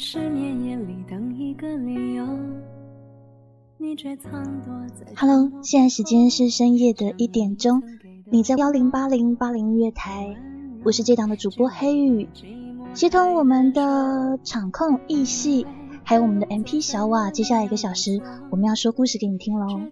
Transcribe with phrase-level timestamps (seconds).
[0.00, 2.26] 在失眠夜里等一个理由。
[3.76, 4.32] 你却藏
[4.62, 7.82] 躲在 Hello，现在时间是深夜的一点钟，
[8.24, 10.34] 你在幺零八零八零音乐台，
[10.84, 12.30] 我是这档的主播黑雨，
[12.94, 15.66] 接通我们的场控易系，
[16.02, 19.82] 还有我们的 MP 小瓦，接下来一个小时我们要说故事给你听喽。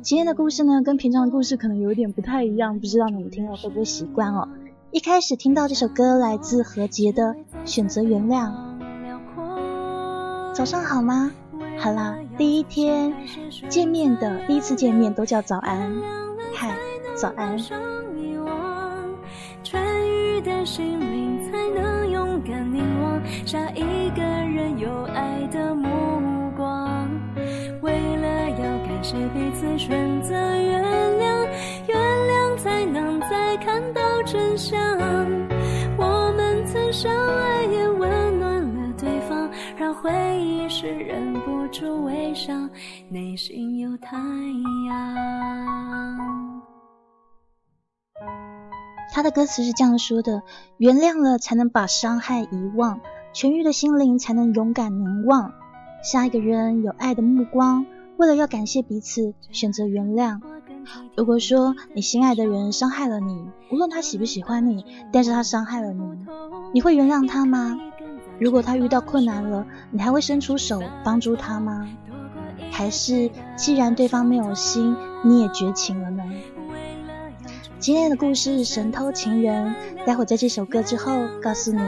[0.00, 4.48] 今天的故事呢，跟平常的故事可能有点不太一样，不知道你们听了会不会习惯哦。
[4.92, 8.50] 一开始听到这首歌来自何洁的《选择原谅》，
[10.58, 11.30] 早上好吗？
[11.78, 13.14] 好啦，第一天
[13.68, 15.88] 见面的第一次见面都叫早安，
[16.52, 16.74] 嗨，
[17.14, 17.56] 早安。
[19.62, 25.86] 痊愈的心灵才能勇敢凝望下一个人有爱的目
[26.56, 27.08] 光。
[27.80, 30.82] 为了要感谢彼此，选择原
[31.20, 31.46] 谅，
[31.86, 34.76] 原谅才能再看到真相。
[35.96, 37.47] 我们曾相爱，
[40.00, 42.54] 回忆是忍不住微笑，
[43.08, 46.62] 内心有太阳。
[49.12, 50.42] 他的歌词是这样说的：
[50.76, 53.00] 原谅了，才能把伤害遗忘；
[53.34, 55.52] 痊愈的心灵，才能勇敢凝望
[56.04, 57.84] 下一个人有爱的目光。
[58.18, 60.40] 为了要感谢彼此，选择原谅。
[61.16, 66.04] 如果说你心爱的人伤害了你，无论他喜不喜欢你，但是他伤害了你，
[66.72, 67.76] 你会原谅他吗？
[68.38, 71.88] 如果他遇到困难了，你还会伸出手帮助他吗？
[72.70, 76.22] 还是既然对方没有心，你也绝情了呢？
[77.78, 81.80] 今天的故事《神偷情人》，待会在这首歌之后告诉你。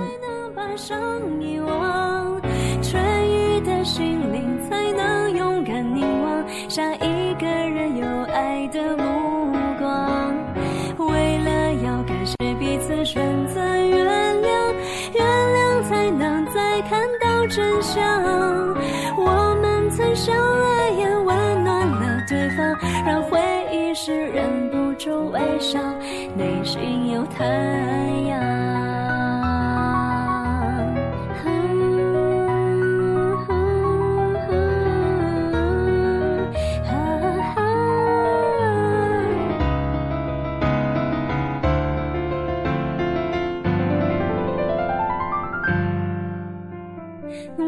[25.32, 25.78] 微笑，
[26.36, 27.44] 内心有太
[28.28, 28.41] 阳。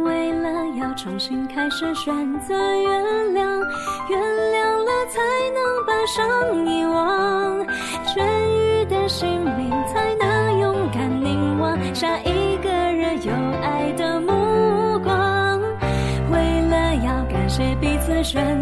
[0.05, 0.49] 为了
[0.81, 3.61] 要重新开始，选择原谅，
[4.09, 5.21] 原谅了才
[5.53, 7.42] 能把伤遗忘，
[9.09, 15.61] 心灵才能勇敢凝望下一个人有爱的目光。
[16.31, 18.62] 为了要感谢彼此，选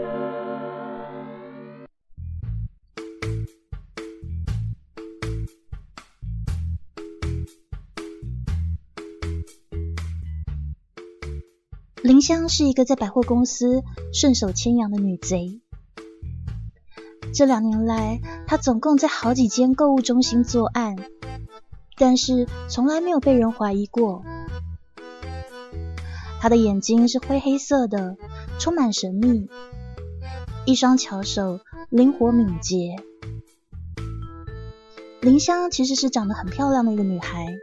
[12.21, 13.81] 林香是一个在百货公司
[14.13, 15.59] 顺手牵羊的女贼。
[17.33, 20.97] 这两年来，她总共在好几间购物中心作案，
[21.97, 24.23] 但是从来没有被人怀疑过。
[26.39, 28.17] 她的眼睛是灰黑色的，
[28.59, 29.49] 充满神秘，
[30.67, 31.59] 一双巧手
[31.89, 32.97] 灵活敏捷。
[35.21, 37.57] 林香其实是长得很漂亮的一个女孩。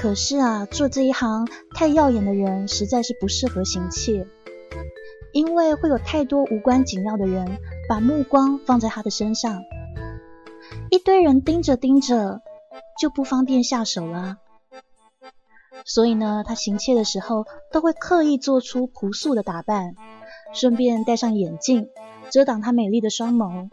[0.00, 4.26] 可是啊，做这一行太耀眼的人实在是不适合行窃，
[5.34, 9.60] 因为会有太多无关紧要的人把目光放在他的身上，
[10.90, 12.40] 一堆人盯着盯着
[12.98, 14.38] 就不方便下手了。
[15.84, 19.94] 所以呢，他行窃的时候都会刻意做出朴素的打扮，
[20.54, 21.90] 顺便戴上眼镜
[22.30, 23.68] 遮挡他美丽的双眸，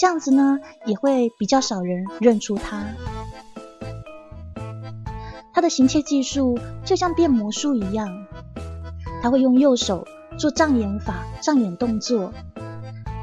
[0.00, 2.94] 这样子呢也会比较少人认出他。
[5.60, 8.08] 他的行窃技术就像变魔术一样，
[9.22, 10.06] 他会用右手
[10.38, 12.32] 做障眼法、障眼动作，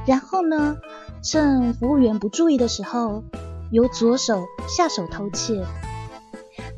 [0.05, 0.77] 然后呢，
[1.23, 3.23] 趁服务员不注意的时候，
[3.71, 5.65] 由左手下手偷窃。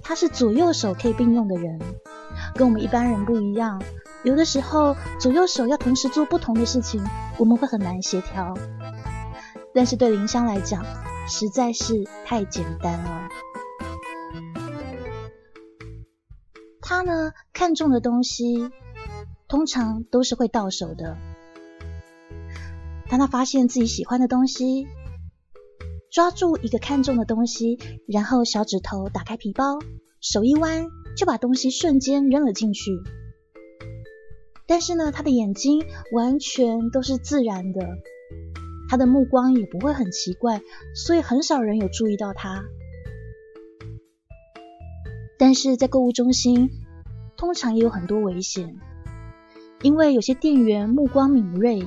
[0.02, 1.78] 他是左右手可以并用的人，
[2.56, 3.82] 跟我们一般人不一样。
[4.24, 7.04] 有的时候左右手要同时做不同的事情，
[7.38, 8.54] 我们会很难协调。
[9.74, 10.86] 但是对林香来讲，
[11.28, 13.28] 实在是太简单了。
[16.90, 18.72] 他呢看中的东西，
[19.48, 21.18] 通常都是会到手的。
[23.08, 24.88] 当他发现自己喜欢的东西，
[26.12, 27.78] 抓住一个看中的东西，
[28.08, 29.78] 然后小指头打开皮包，
[30.20, 33.00] 手一弯就把东西瞬间扔了进去。
[34.66, 37.88] 但是呢，他的眼睛完全都是自然的。
[38.90, 40.64] 他的目光也不会很奇怪，
[40.96, 42.64] 所以很少人有注意到他。
[45.40, 46.70] 但是在购物中心，
[47.38, 48.78] 通常也有很多危险，
[49.82, 51.82] 因为有些店员目光敏锐，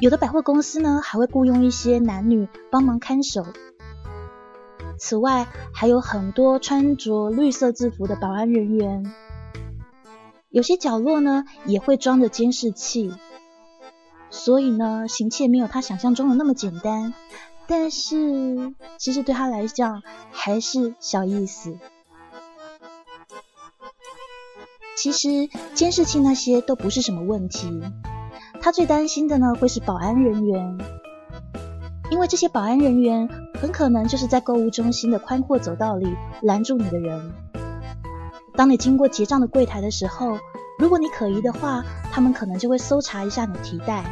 [0.00, 3.44] 有的百货公司呢还会雇佣一些男女帮忙看守。
[5.00, 9.12] 此外，还有很多穿着绿色制服的保安人员，
[10.48, 13.12] 有些角落呢也会装着监视器。
[14.30, 17.14] 所以呢，行窃没有他想象中的那么简单，
[17.66, 21.76] 但是其实对他来讲还是小意思。
[25.00, 25.28] 其实
[25.74, 27.80] 监视器那些都不是什么问题，
[28.60, 30.76] 他最担心的呢会是保安人员，
[32.10, 33.28] 因为这些保安人员
[33.60, 37.32] 很可能就是在购物中心的宽阔走道里拦住你的人。
[38.56, 40.36] 当你经过结账的柜台的时候，
[40.80, 44.04] 如果你可疑的话，他们可能就会搜查一下你提袋。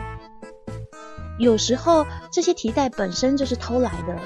[1.36, 4.16] 有时候这些提袋本身就是偷来的。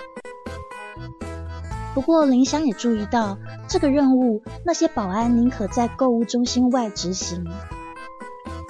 [1.92, 3.36] 不过林香也注意到，
[3.68, 7.44] 这个任务那些保安宁可在购物中心外执行，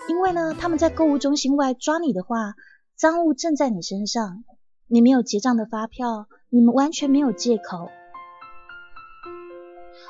[0.09, 2.55] 因为呢，他们在购物中心外抓你的话，
[2.97, 4.43] 赃物正在你身上，
[4.89, 7.91] 你没有结账的发票，你们完全没有借口。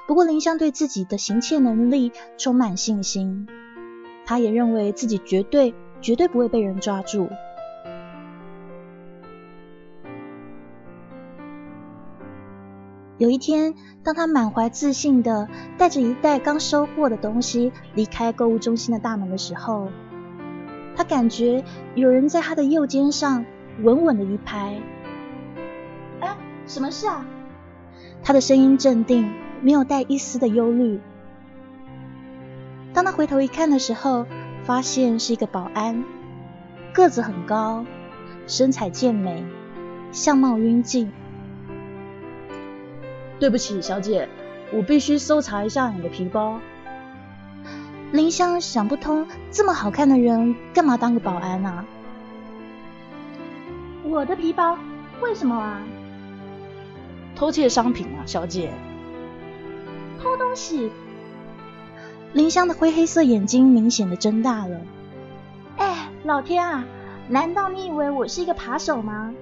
[0.06, 3.49] 不过林香对自己的行窃能力充满信心，
[4.25, 7.29] 他也认为自己绝对绝对不会被人抓住。
[13.20, 15.46] 有一天，当他满怀自信的
[15.76, 19.88] 带着一袋刚收获的东西离开购物中心的大门的时候，
[20.96, 21.62] 他感觉
[21.94, 23.44] 有人在他的右肩上
[23.82, 24.81] 稳稳的一拍。
[26.20, 26.34] 哎，
[26.67, 27.26] 什么事啊？
[28.22, 29.31] 他的声音镇定。
[29.62, 30.99] 没有带一丝的忧虑。
[32.94, 34.25] 当他回头一看的时候，
[34.62, 36.02] 发现是一个保安，
[36.94, 37.84] 个子很高，
[38.46, 39.44] 身材健美，
[40.12, 41.12] 相貌英俊。
[43.41, 44.29] 对不起，小姐，
[44.71, 46.61] 我必须搜查一下你的皮包。
[48.13, 51.87] 林香想不通，这么好看的人，干嘛当个保安啊？
[54.05, 54.77] 我的皮包？
[55.23, 55.81] 为什么啊？
[57.35, 58.71] 偷窃商品啊，小姐。
[60.23, 60.91] 偷东西，
[62.35, 64.81] 林香的灰黑色眼睛明显的睁大了。
[65.79, 66.85] 哎，老天啊！
[67.29, 69.32] 难道你以为我是一个扒手吗？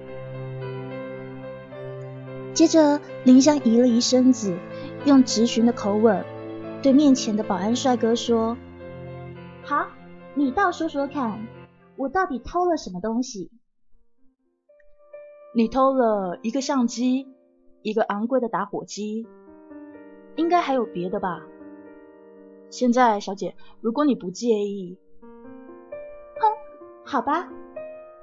[2.53, 4.57] 接着，林香移了移身子，
[5.05, 6.25] 用直询的口吻
[6.81, 8.57] 对面前的保安帅哥说
[9.63, 9.87] ：“好，
[10.35, 11.47] 你倒说说看，
[11.95, 13.51] 我到底偷了什么东西？”
[15.55, 17.27] 你偷了一个相机，
[17.81, 19.27] 一个昂贵的打火机。
[20.35, 21.41] 应该还有别的吧。
[22.69, 26.47] 现在，小姐，如果你不介意，哼，
[27.03, 27.49] 好吧。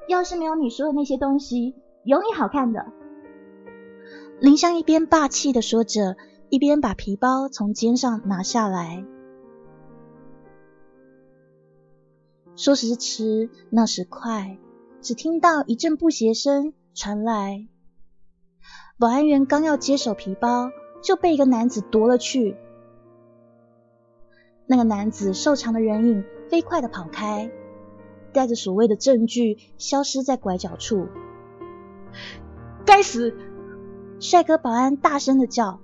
[0.08, 2.86] 要是没有你说的那些东西，有你好看的。
[4.40, 6.16] 林香一边霸气的说着，
[6.48, 9.04] 一边把皮包从肩上拿下来。
[12.54, 14.58] 说时迟，那时快，
[15.00, 17.66] 只听到一阵不协声传来。
[18.98, 20.70] 保安员刚要接手皮包。
[21.02, 22.56] 就被一个男子夺了去。
[24.66, 27.48] 那个男子瘦长的人影飞快的跑开，
[28.32, 31.06] 带着所谓的证据消失在拐角处。
[32.84, 33.36] 该死！
[34.18, 35.80] 帅哥保安大声的叫。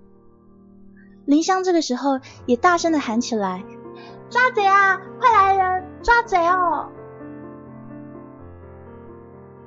[1.25, 3.65] 林香这个时候也大声的喊起来
[4.29, 5.01] ：“抓贼啊！
[5.21, 6.91] 快来人，抓贼哦！”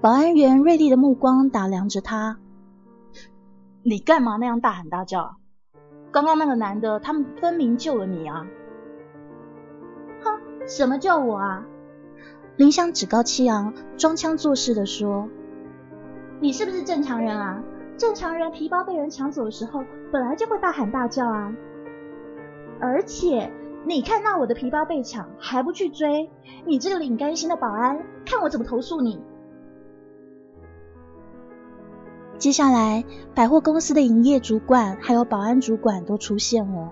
[0.01, 2.37] 保安员锐利的目光打量着他
[3.83, 5.37] ：“你干嘛那样大喊大叫？”
[6.11, 8.45] 刚刚那个男的，他们分明救了你啊！
[10.23, 11.65] 哼，什么救我啊？
[12.57, 15.29] 林香趾高气扬，装腔作势的说
[16.39, 17.61] ：“你是不是正常人啊？
[17.97, 21.55] 正常人皮包被人抢走的时候，本来就会大喊大叫啊！
[22.79, 23.51] 而且
[23.85, 26.29] 你看到我的皮包被抢还不去追，
[26.65, 29.21] 你这个领干心的保安，看我怎么投诉你！
[32.37, 36.91] 接下来，百货公司的营业主管还有保安主管都出现了。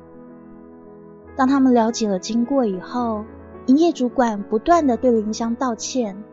[1.35, 3.25] 当他们了解了经过以后，
[3.65, 6.23] 营业主管不断的对林香道歉，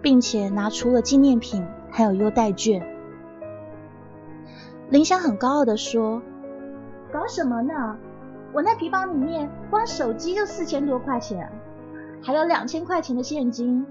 [0.00, 2.97] 并且拿出了纪念品还有优待券。
[4.90, 6.22] 林香很高傲的说
[7.12, 7.96] ：“搞什么呢？
[8.52, 11.52] 我那皮包里面光手机就四千多块钱，
[12.22, 13.84] 还有两千块钱的现金，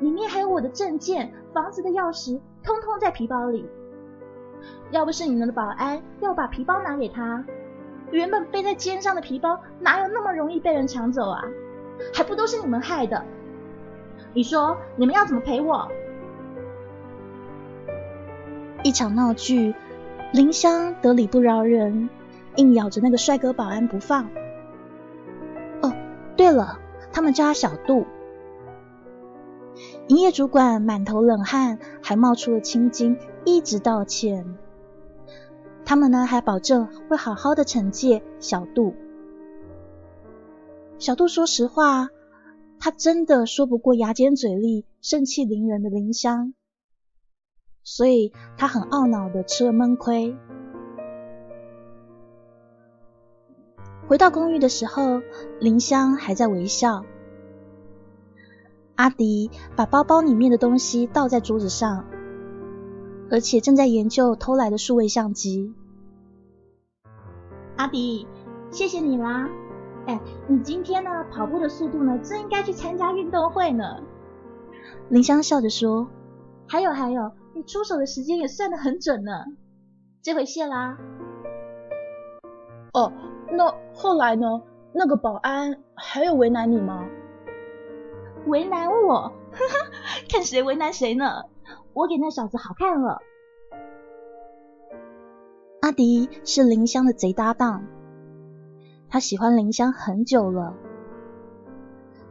[0.00, 3.66] 里面还有我的证件、房子的钥匙。”通通在皮包里。
[4.90, 7.42] 要不是你们的保安要把皮包拿给他，
[8.10, 11.42] 原本背在肩上的皮包哪有那么容易被人抢走啊？
[12.12, 13.24] 还不都是你们害的？
[14.34, 15.88] 你说你们要怎么赔我？
[18.82, 19.74] 一场闹剧，
[20.32, 22.08] 林香得理不饶人，
[22.56, 24.30] 硬咬着那个帅哥保安不放。
[25.82, 25.92] 哦，
[26.36, 26.78] 对了，
[27.12, 28.06] 他们叫他小杜。
[30.06, 34.56] 营业主管满头冷汗，还冒出了青筋，一直道歉。
[35.84, 38.94] 他们呢，还保证会好好的惩戒小杜。
[40.98, 42.08] 小杜说实话，
[42.78, 46.54] 他真的说不过牙尖嘴利、盛气凌人的林香，
[47.82, 50.36] 所以他很懊恼的吃了闷亏。
[54.06, 55.22] 回到公寓的时候，
[55.60, 57.04] 林香还在微笑。
[58.96, 62.04] 阿迪把包包里面的东西倒在桌子上，
[63.30, 65.74] 而且正在研究偷来的数位相机。
[67.76, 68.26] 阿迪，
[68.70, 69.48] 谢谢你啦！
[70.06, 73.84] 哎，你今天呢跑步的速度呢，真应该去参加运动会呢。
[75.08, 76.08] 林香笑着说
[76.66, 79.44] ：“还有还有，你出手的时间也算得很准呢。
[80.22, 80.98] 这回谢啦。”
[82.92, 83.12] 哦，
[83.52, 84.62] 那后来呢？
[84.92, 87.06] 那个保安还有为难你吗？
[88.46, 89.90] 为难我，哈哈
[90.28, 91.44] 看谁为难谁呢？
[91.92, 93.20] 我给那小子好看了。
[95.80, 97.84] 阿迪是林香的贼搭档，
[99.08, 100.74] 他喜欢林香很久了，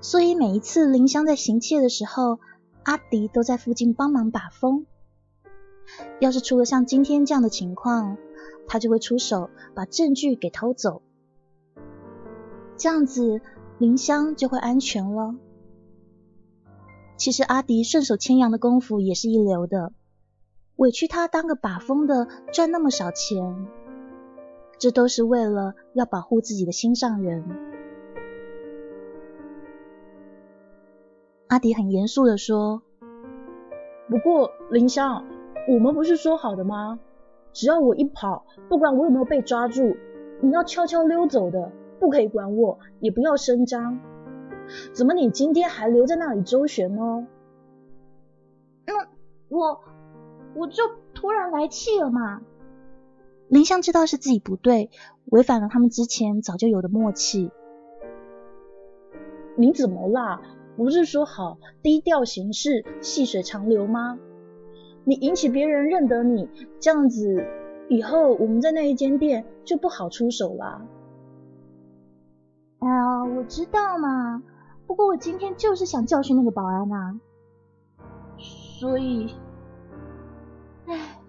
[0.01, 2.39] 所以每一次林香在行窃的时候，
[2.83, 4.85] 阿迪都在附近帮忙把风。
[6.19, 8.17] 要是出了像今天这样的情况，
[8.67, 11.01] 他就会出手把证据给偷走，
[12.77, 13.41] 这样子
[13.77, 15.35] 林香就会安全了。
[17.17, 19.91] 其实阿迪顺手牵羊的功夫也是一流的，
[20.77, 23.67] 委屈他当个把风的赚那么少钱，
[24.77, 27.43] 这都是为了要保护自己的心上人。
[31.47, 32.83] 阿迪很严肃的说
[34.07, 35.25] ：“不过林香，
[35.69, 36.99] 我们不是说好的吗？
[37.53, 39.95] 只要我一跑，不管我有没有被抓住，
[40.41, 43.99] 你要悄悄溜走的，不可以管我，也不要声张。”
[44.93, 47.27] 怎么你今天还留在那里周旋呢？
[48.87, 49.07] 那
[49.47, 49.81] 我
[50.55, 50.83] 我就
[51.13, 52.41] 突然来气了嘛。
[53.47, 54.89] 林香知道是自己不对，
[55.25, 57.51] 违反了他们之前早就有的默契。
[59.55, 60.41] 你怎么啦？
[60.75, 64.17] 不是说好低调行事，细水长流吗？
[65.09, 66.47] 你引起别人认得你，
[66.79, 67.43] 这样子
[67.89, 70.85] 以后我们在那一间店就不好出手啦。
[72.77, 74.43] 哎呀，我知道嘛。
[74.85, 77.19] 不过我今天就是想教训那个保安啊，
[78.37, 79.33] 所以，
[80.85, 81.19] 唉，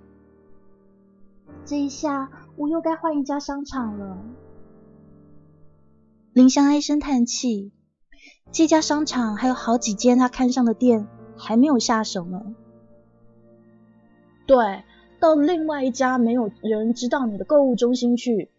[1.64, 4.18] 这一下我又该换一家商场了。
[6.34, 7.72] 林香唉声叹气，
[8.52, 12.54] 这家商场还有好几间他看上的店还没有下手呢。
[14.50, 14.82] 对，
[15.20, 18.50] 到另外一家没有人知道你的购物中心去。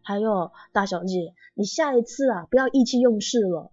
[0.00, 3.72] 还有大小姐，你下一次啊不要意气用事了。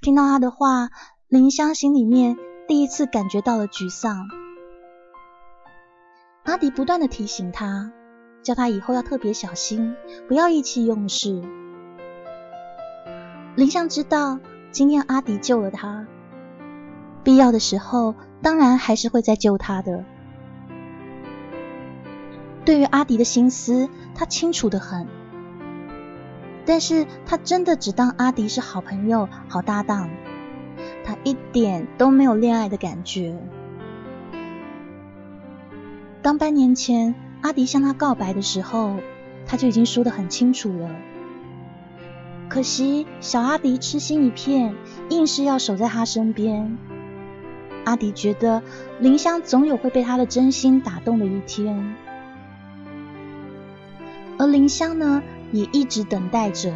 [0.00, 0.88] 听到他的话，
[1.28, 4.26] 林香心里面第一次感觉到了沮丧。
[6.44, 7.92] 阿迪不断的提醒他，
[8.42, 9.94] 叫他以后要特别小心，
[10.28, 11.42] 不要意气用事。
[13.54, 14.40] 林香知道
[14.70, 16.06] 今天阿迪救了他，
[17.22, 20.04] 必要的时候当然还是会再救他的。
[22.64, 25.06] 对于阿迪的心思，他清楚的很。
[26.64, 30.10] 但是他真的只当阿迪是好朋友、好搭档，
[31.04, 33.36] 他一点都没有恋爱的感觉。
[36.22, 38.96] 当半年前阿迪向他告白的时候，
[39.44, 40.88] 他就已经说得很清楚了。
[42.48, 44.76] 可惜小阿迪痴心一片，
[45.10, 46.78] 硬是要守在他身边。
[47.84, 48.62] 阿迪觉得
[49.00, 51.94] 林香总有会被他的真心打动的一天，
[54.38, 55.22] 而林香呢？
[55.52, 56.72] 也一直等待着。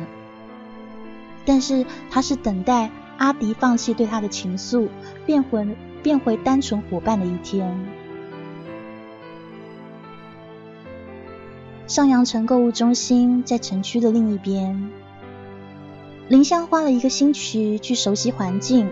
[1.46, 4.88] 但是他是等待阿迪放弃对他的情愫，
[5.24, 5.66] 变回
[6.02, 7.74] 变回单纯伙伴的一天。
[11.86, 14.90] 上阳城购物中心在城区的另一边，
[16.28, 18.90] 林香花了一个星期去熟悉环境，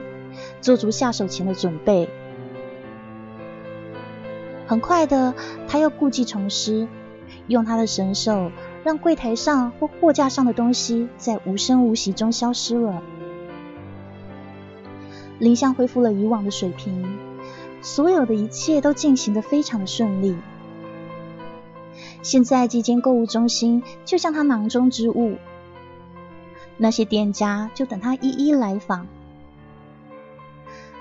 [0.65, 2.09] 做足下手前的准备。
[4.67, 5.35] 很快的，
[5.69, 6.89] 他又故技重施，
[7.49, 8.51] 用他的神手，
[8.83, 13.03] 让柜台上或货架上的东西在无声无息中消失了。
[15.39, 17.19] 林香恢复了以往的水平，
[17.83, 20.35] 所有的一切都进行的非常的顺利。
[22.23, 25.37] 现在这间购物中心就像他囊中之物，
[26.79, 29.07] 那些店家就等他一一来访。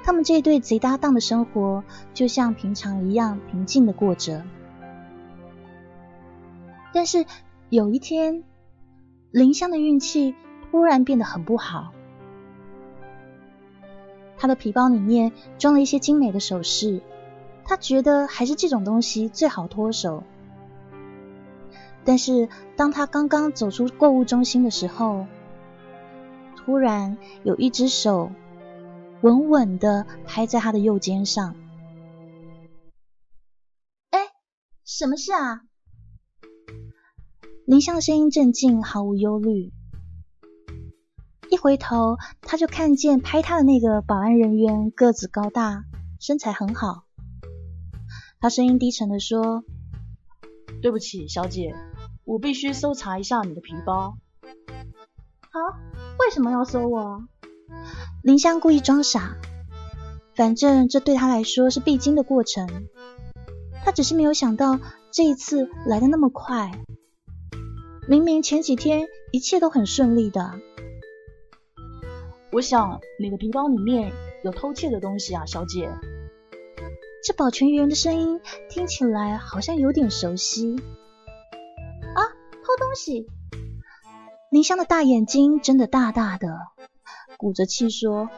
[0.05, 1.83] 他们这对贼搭档的生活
[2.13, 4.43] 就像平常一样平静的过着。
[6.93, 7.25] 但是
[7.69, 8.43] 有一天，
[9.31, 10.35] 林香的运气
[10.69, 11.93] 突然变得很不好。
[14.37, 17.01] 他的皮包里面装了一些精美的首饰，
[17.63, 20.23] 他觉得还是这种东西最好脱手。
[22.03, 25.27] 但是当他刚刚走出购物中心的时候，
[26.57, 28.29] 突然有一只手。
[29.23, 31.55] 稳稳的拍在他的右肩上。
[34.09, 34.19] 哎，
[34.83, 35.61] 什么事啊？
[37.65, 39.71] 林香的声音镇静，毫无忧虑。
[41.49, 45.85] 一回头，他就看见拍他的那个保安人员个子高大，
[46.19, 47.05] 身材很好。
[48.41, 49.63] 他声音低沉的说
[50.83, 51.73] ：“对不起，小姐，
[52.25, 54.17] 我必须搜查一下你的皮包。”
[55.49, 55.59] 好，
[56.19, 57.25] 为什么要搜我？
[58.23, 59.35] 林香故意装傻，
[60.35, 62.87] 反正这对他来说是必经的过程。
[63.83, 64.79] 他只是没有想到
[65.11, 66.71] 这一次来的那么快。
[68.07, 70.53] 明明前几天一切都很顺利的。
[72.51, 75.89] 我想你的皮包里面有偷窃的东西啊，小姐。
[77.25, 80.75] 这保全员的声音听起来好像有点熟悉。
[82.15, 82.21] 啊，
[82.63, 83.27] 偷东西！
[84.51, 86.59] 林香的大眼睛睁得大大的。
[87.43, 88.29] 鼓着气说：“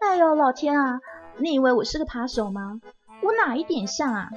[0.00, 1.00] 哎呦，老天啊！
[1.36, 2.80] 你以为我是个扒手吗？
[3.22, 4.30] 我哪一点像啊？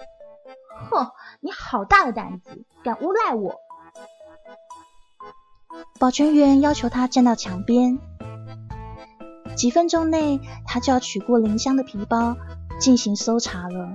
[0.90, 3.62] 哼，你好大的胆子，敢诬赖我！”
[5.98, 8.00] 保全员要求他站到墙边。
[9.56, 12.36] 几分钟内，他就要取过林香的皮包
[12.82, 13.94] 进行搜查了。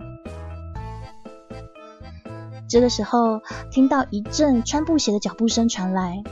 [2.71, 6.23] 这个时候，听到一阵穿布鞋的脚步声传来，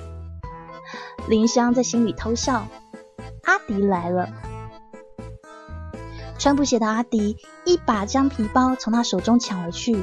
[1.29, 2.66] 林香在心里偷笑。
[3.44, 4.28] 阿迪来了，
[6.38, 10.02] 穿布鞋的阿迪一把将皮包从他手中抢了去。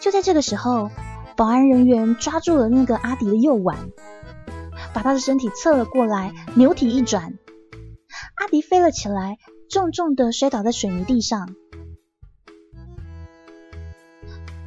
[0.00, 0.90] 就在这个时候，
[1.36, 3.76] 保安人员抓住了那个阿迪的右腕，
[4.94, 7.34] 把他的身体侧了过来，扭体一转，
[8.36, 11.54] 阿迪飞了起来，重重的摔倒在水泥地上。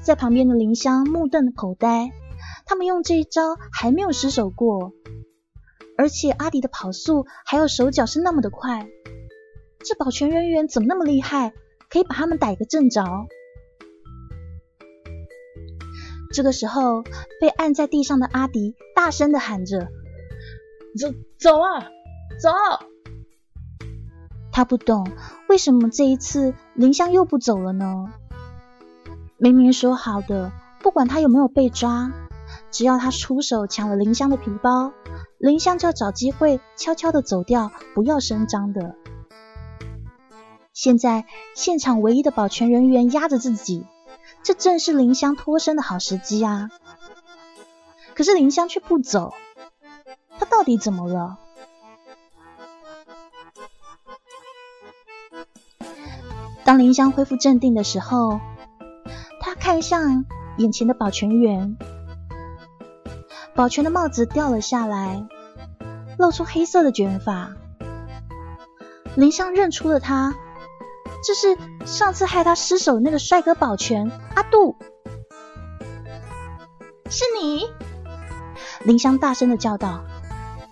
[0.01, 2.11] 在旁边的林香目瞪口呆，
[2.65, 4.93] 他们用这一招还没有失手过。
[6.01, 8.87] 而且阿迪的跑速还有手脚是那么的快，
[9.85, 11.53] 这保全人员怎么那么厉害，
[11.91, 13.05] 可以把他们逮个正着？
[16.33, 17.03] 这个时候，
[17.39, 19.89] 被按在地上的阿迪大声的喊着
[20.97, 21.83] ：“走走啊，
[22.41, 22.49] 走！”
[24.51, 25.07] 他不懂
[25.47, 28.11] 为什么这一次林香又不走了呢？
[29.37, 32.11] 明明说好的，不管他有没有被抓，
[32.71, 34.93] 只要他出手抢了林香的皮包。
[35.41, 38.95] 林香就要找机会悄悄的走掉，不要声张的。
[40.71, 41.25] 现在
[41.55, 43.83] 现场唯一的保全人员压着自己，
[44.43, 46.69] 这正是林香脱身的好时机啊！
[48.13, 49.33] 可是林香却不走，
[50.37, 51.39] 她到底怎么了？
[56.63, 58.39] 当林香恢复镇定的时候，
[59.41, 60.23] 他看向
[60.57, 61.75] 眼前的保全员。
[63.53, 65.27] 保全的帽子掉了下来，
[66.17, 67.51] 露出黑色的卷发。
[69.15, 70.35] 林香认出了他，
[71.25, 74.75] 这是上次害他失手的那个帅哥保全阿杜。
[77.09, 77.69] 是你？
[78.85, 80.01] 林香大声的叫道：“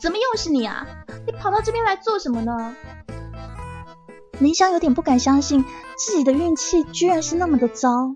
[0.02, 0.88] 怎么又是你啊？
[1.26, 2.76] 你跑到这边来做什么呢？”
[4.40, 5.66] 林香有点不敢相信
[5.98, 8.16] 自己的运气居然是那么的糟。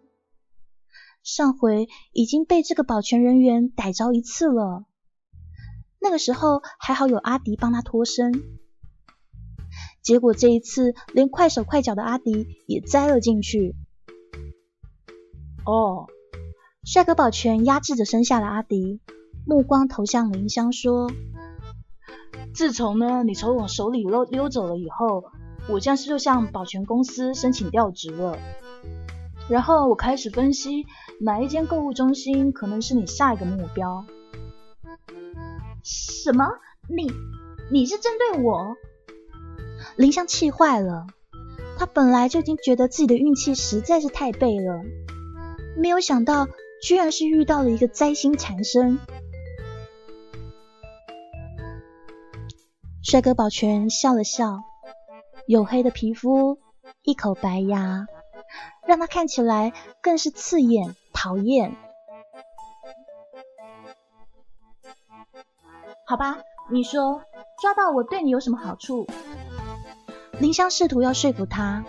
[1.23, 4.85] 上回已经被这个保全人员逮着一次了，
[5.99, 8.43] 那个时候还好有阿迪帮他脱身，
[10.01, 13.73] 结果这一次连快手快脚的阿迪也栽了进去。
[15.65, 16.07] 哦，
[16.83, 18.99] 帅哥保全压制着身下的阿迪，
[19.47, 21.09] 目光投向林香，说
[22.53, 25.23] ：“自从呢你从我手里溜溜走了以后，
[25.69, 28.37] 我将是就向保全公司申请调职了。
[29.49, 30.85] 然后我开始分析
[31.19, 34.05] 哪一间购物中心可能是你下一个目标。
[35.83, 36.47] 什么？
[36.87, 37.11] 你
[37.71, 38.75] 你是针对我？
[39.95, 41.07] 林香气坏了，
[41.77, 44.81] 她本来就已经觉得自己的运气实在是太背了，
[45.77, 46.47] 没有想到
[46.81, 48.99] 居然是遇到了一个灾星缠身。
[53.03, 54.61] 帅哥保全笑了笑，
[55.47, 56.57] 黝黑的皮肤，
[57.03, 58.07] 一口白牙，
[58.85, 61.75] 让他看起来更是刺眼讨厌。
[66.05, 66.37] 好吧，
[66.69, 67.23] 你说
[67.61, 69.07] 抓到我对你有什么好处？
[70.39, 71.83] 林香试图要说服他，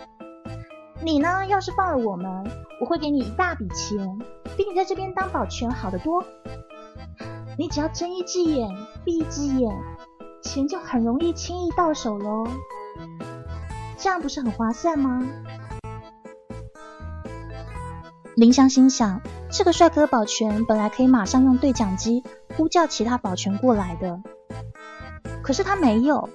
[1.03, 1.45] 你呢？
[1.47, 2.43] 要是放了我们，
[2.79, 4.19] 我会给你一大笔钱，
[4.55, 6.23] 比你在这边当保全好得多。
[7.57, 8.69] 你只要睁一只眼
[9.03, 9.71] 闭一只眼。
[10.41, 12.47] 钱就很容易轻易到手喽，
[13.97, 15.27] 这样不是很划算吗？
[18.35, 22.23] 林香心想，这个帅哥保全本来可以马上用对讲机
[22.55, 24.21] 呼叫其他保全过来的，
[25.41, 26.29] 可是他没有，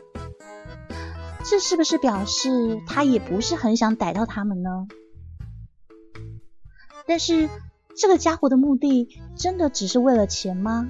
[1.45, 4.87] 这是不是表示他也不是很想逮到他们呢？
[7.07, 7.49] 但是
[7.97, 10.89] 这个家伙的目的真的只是为了钱吗？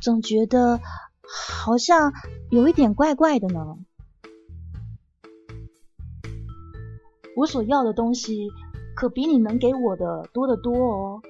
[0.00, 0.80] 总觉得。
[1.26, 2.12] 好像
[2.50, 3.78] 有一点怪怪的呢。
[7.34, 8.50] 我所要的东西
[8.94, 11.22] 可比你能给我的多得多哦。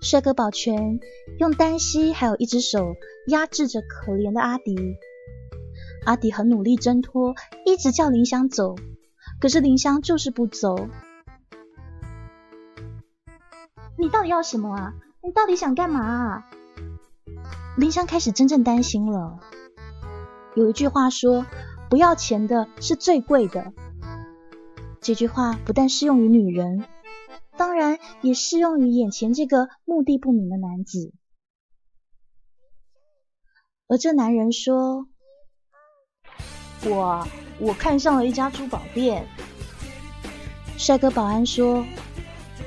[0.00, 0.98] 帅哥保全
[1.38, 2.94] 用单膝还有一只手
[3.28, 4.96] 压制着可怜的阿迪。
[6.04, 8.74] 阿迪很努力挣脱，一直叫林香走，
[9.40, 10.88] 可是林香就是不走。
[13.96, 14.94] 你到底要什么啊？
[15.22, 16.46] 你到底想干嘛啊？
[17.76, 19.38] 林香开始真正担心了。
[20.56, 21.46] 有一句话说
[21.88, 23.72] ：“不要钱的是最贵的。”
[25.02, 26.86] 这句话不但适用于女人，
[27.56, 31.12] 当然也适用于眼前这个目的不明的男子。
[33.88, 35.08] 而这男人说
[36.86, 37.26] ：“我
[37.58, 39.26] 我看上了一家珠宝店。”
[40.78, 41.84] 帅哥保安说：“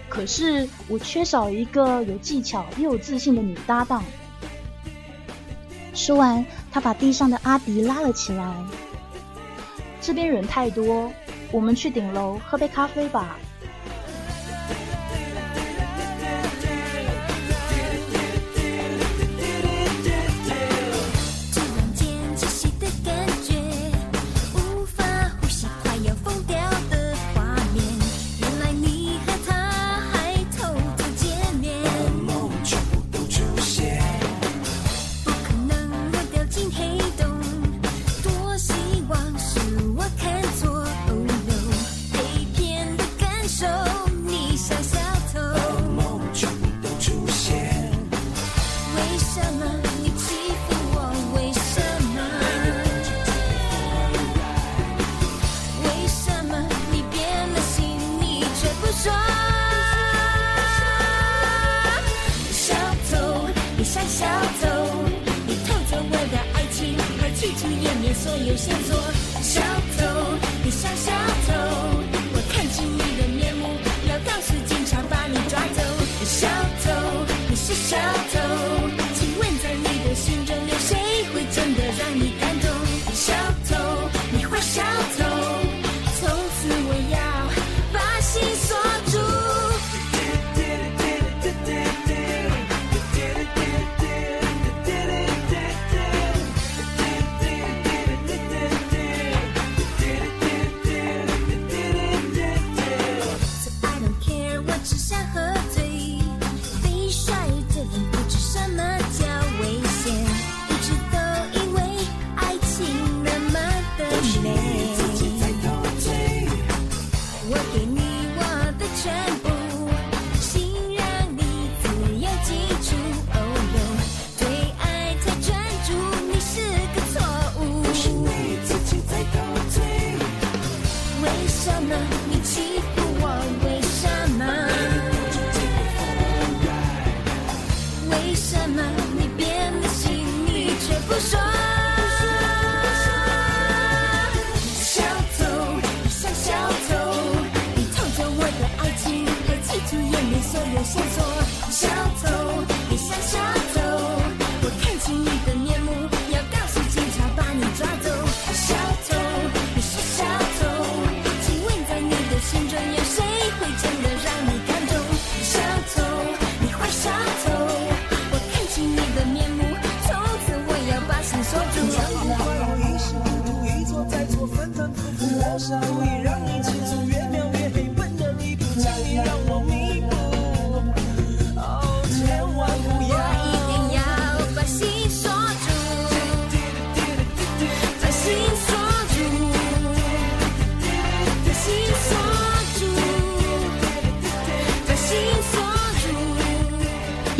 [0.10, 4.04] 可是我缺少一个有技巧又有自信的女搭档。”
[5.96, 8.54] 说完，他把地上的阿迪拉了起来。
[10.02, 11.10] 这边人太多，
[11.56, 13.40] 我们去顶楼喝杯咖啡吧。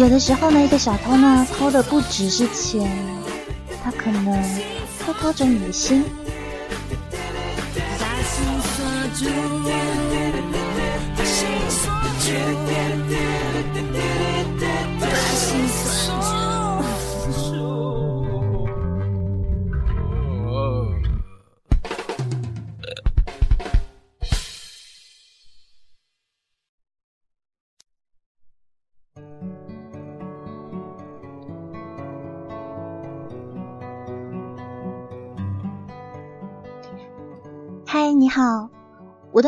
[0.06, 2.88] 有的时候呢，一个小偷呢，偷的不只是钱，
[3.84, 4.24] 他可能
[5.04, 6.06] 会偷走你的心。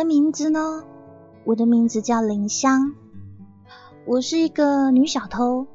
[0.08, 0.86] 名字呢？
[1.44, 2.96] 我的名字叫林香，
[4.06, 5.68] 我是一个女小偷，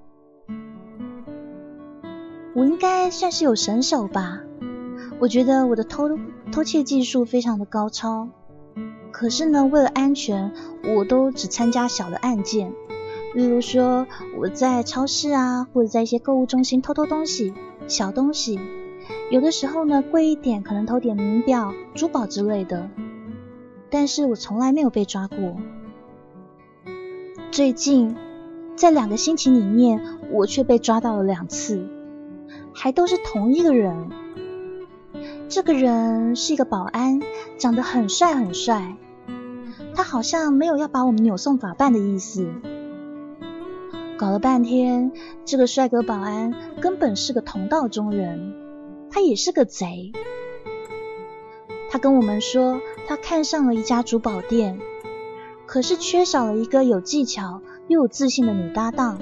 [2.55, 4.41] 我应该算是有神手吧？
[5.21, 6.09] 我觉得我的偷
[6.51, 8.31] 偷窃技术非常的高超，
[9.11, 10.51] 可是呢，为了安全，
[10.97, 12.73] 我都只参加小的案件，
[13.35, 14.07] 例如说
[14.39, 17.53] 我在超市啊，或者在一些购物中心偷偷东西，
[17.87, 18.59] 小东西。
[19.31, 22.89] 有的时候呢，贵一点，可能偷点名表、珠宝之类的，
[23.93, 25.59] 但是我从来没有被抓过。
[27.51, 28.17] 最近，
[28.75, 31.87] 在两个星期里面，我却被抓到了两次，
[32.73, 34.09] 还都是同一个人。
[35.51, 37.21] 这个人是一个保安，
[37.59, 38.97] 长得很帅很帅，
[39.95, 42.51] 他好像没有要把我们扭送法办的意思。
[44.17, 45.13] 搞了半天，
[45.45, 48.55] 这个帅哥保安根本是个同道中人。
[49.11, 50.13] 他也是个贼。
[51.91, 54.79] 他跟我们说，他看上了一家珠宝店，
[55.67, 59.19] 可是缺少了一个有技巧又有自信的女搭档。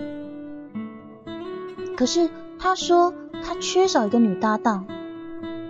[1.96, 3.12] 可是他说
[3.42, 4.86] 他缺少一个女搭档，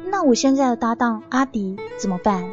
[0.07, 2.51] 那我现在的搭档阿迪怎么办？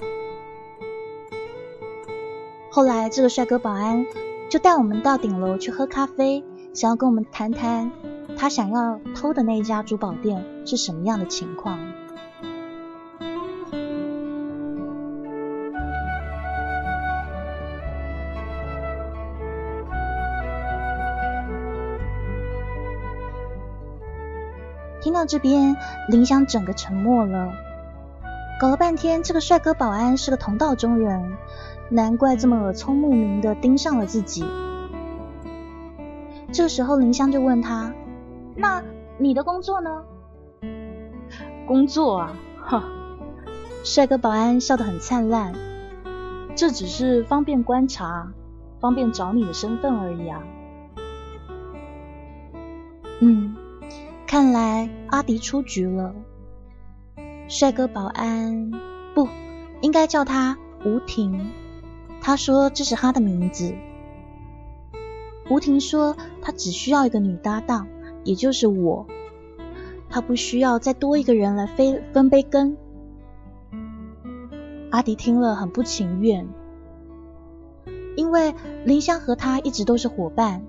[2.70, 4.06] 后来这个帅哥保安
[4.50, 6.43] 就带我们到顶楼去喝咖啡，
[6.74, 7.91] 想要跟我们谈谈。
[8.38, 11.80] 他想要偷的那一家珠宝店是什么样的情况？
[25.18, 25.76] 到这边，
[26.10, 27.52] 林香整个沉默了。
[28.60, 31.34] 搞了半天，这个帅哥保安是个同道中人，
[31.90, 34.46] 难怪这么耳聪目明的盯上了自己。
[36.52, 37.92] 这个时候，林香就问他。
[38.56, 38.84] 那
[39.18, 40.04] 你的工作呢？
[41.66, 42.84] 工作啊，哈！
[43.84, 45.54] 帅哥保安笑得很灿烂。
[46.56, 48.32] 这只是方便观察，
[48.80, 50.44] 方便找你的身份而已啊。
[53.20, 53.56] 嗯，
[54.28, 56.13] 看来阿迪出局了。
[57.48, 58.70] 帅哥保安
[59.16, 59.28] 不
[59.82, 61.50] 应该叫他吴婷，
[62.22, 63.74] 他说这是他的名字。
[65.50, 67.88] 吴婷说他只需要一个女搭档。
[68.24, 69.08] 也就是我，
[70.10, 72.76] 他不需要再多一个人来分分杯羹。
[74.90, 76.46] 阿迪听了很不情愿，
[78.18, 80.62] 因为林香和他一直都是伙伴，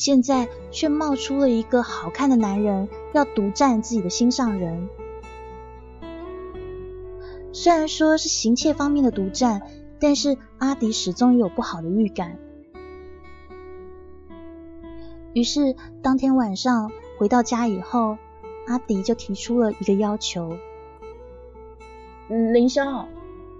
[0.00, 4.88] 现在却冒出了一个好看的男人要独占自己的心上人。
[7.52, 9.60] 虽然说是行窃方面的独占，
[10.00, 12.38] 但是阿迪始终有不好的预感。
[15.34, 18.16] 于是当天晚上回到家以后，
[18.68, 20.56] 阿迪就提出了一个要求
[22.54, 23.06] ：“林香，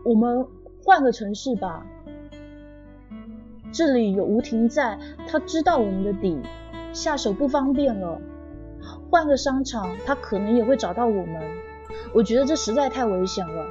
[0.07, 0.46] 我们
[0.83, 1.87] 换个城市吧。
[3.72, 6.40] 这里有吴婷在，他知道我们的底，
[6.92, 8.20] 下手不方便了。
[9.11, 11.40] 换个商场，他可能也会找到我们。
[12.12, 13.66] 我觉得这实在太危险了。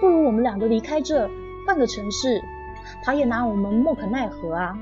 [0.00, 1.28] 不如我们两个离开这，
[1.66, 2.40] 换个城市，
[3.02, 4.78] 他也拿我们莫可奈何啊。”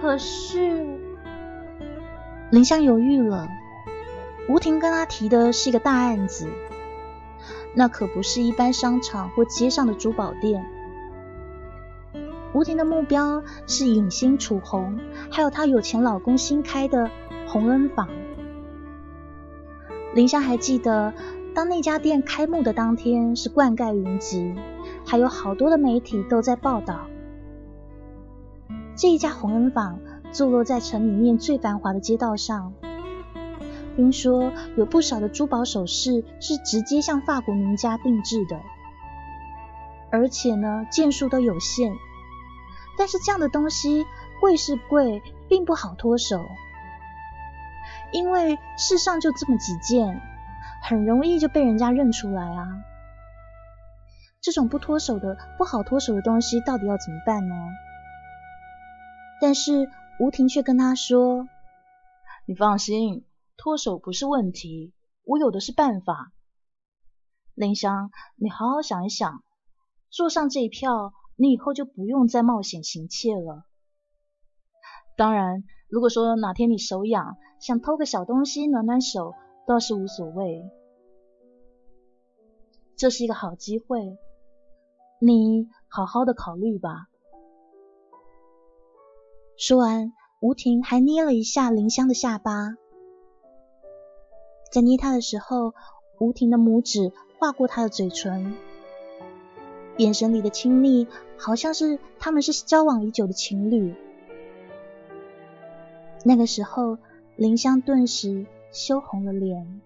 [0.00, 0.86] 可是，
[2.50, 3.48] 林香犹豫了。
[4.48, 6.46] 吴婷跟他提的是一个大案子，
[7.74, 10.64] 那可不是一般商场或街上的珠宝店。
[12.54, 14.98] 吴婷的目标是影星楚红，
[15.30, 17.10] 还有她有钱老公新开的
[17.46, 18.08] 洪恩坊。
[20.14, 21.12] 林香还记得，
[21.54, 24.54] 当那家店开幕的当天是冠盖云集，
[25.04, 27.06] 还有好多的媒体都在报道。
[28.96, 30.00] 这一家红恩坊
[30.32, 32.72] 坐落在城里面最繁华的街道上，
[33.94, 38.58] 听说有不少的珠宝首饰是直接向法国名家定制的，
[40.10, 41.92] 而且呢件数都有限。
[42.98, 44.04] 但是这样的东西
[44.40, 46.44] 贵是贵，并不好脱手，
[48.12, 50.20] 因为世上就这么几件，
[50.82, 52.66] 很容易就被人家认出来啊。
[54.40, 57.54] 这种不脱手的、不好脱手的东西，到底要怎么办呢？
[59.40, 61.48] 但是吴婷却跟他说
[62.46, 63.24] ：“你放心，
[63.56, 64.92] 脱手不是问题，
[65.24, 66.32] 我有的是办法。
[67.54, 69.42] 林香，你好好想一想，
[70.10, 73.64] 坐上这一票，你以后就不用再冒险行窃了。
[75.16, 80.68] 当然，如果说哪天你手痒，想偷个小东西暖暖手，倒是无所谓。
[82.96, 84.18] 这是一个好机会，
[85.20, 87.06] 你好好的考虑吧。”
[89.56, 92.76] 说完，吴婷还捏了一下林香的下巴。
[94.72, 95.72] 在捏她的时候，
[96.18, 98.56] 吴婷的拇指划过她的嘴唇，
[99.96, 101.06] 眼神里的亲密，
[101.38, 103.94] 好像是他们是交往已久的情侣。
[106.24, 106.98] 那个时候，
[107.36, 109.80] 林香顿时羞红了脸。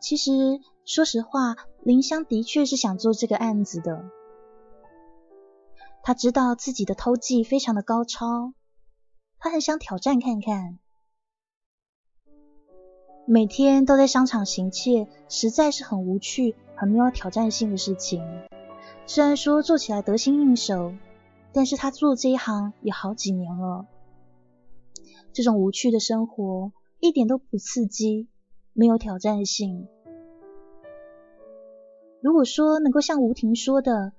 [0.00, 1.56] 其实，说实话。
[1.84, 4.04] 林香的确是想做这个案子的，
[6.04, 8.54] 他知道自己的偷技非常的高超，
[9.40, 10.78] 他很想挑战看看。
[13.24, 18.22] 每天都在商场行窃，实在是很无趣、很没有挑战性的事情。
[19.06, 20.92] 虽然说做起来得心应手，
[21.52, 23.86] 但是他做这一行也好几年了，
[25.32, 28.28] 这种无趣的生活一点都不刺激，
[28.72, 29.86] 没有挑战性。
[32.20, 34.12] 如果说能够像吴婷说的，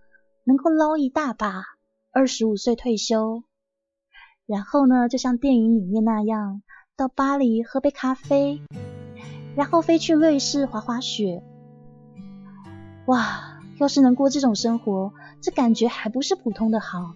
[0.45, 1.63] 能够捞一大把，
[2.11, 3.43] 二十五岁退休，
[4.45, 6.61] 然后呢，就像电影里面那样，
[6.95, 8.61] 到巴黎喝杯咖啡，
[9.55, 11.43] 然后飞去瑞士滑滑雪，
[13.05, 17.15] 哇，要是能过这种生活，这感觉还不是普通的好。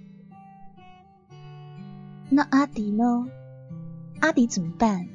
[2.29, 3.27] 那阿迪呢？
[4.19, 5.07] 阿迪怎么办？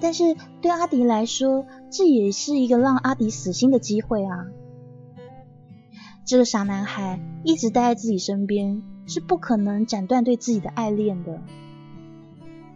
[0.00, 4.46] 但是对阿迪来说，这也是一个让阿迪死心的机会啊！
[6.24, 11.42] 这个傻男孩一直待在自己身边，是不可能斩断对自己的爱恋的。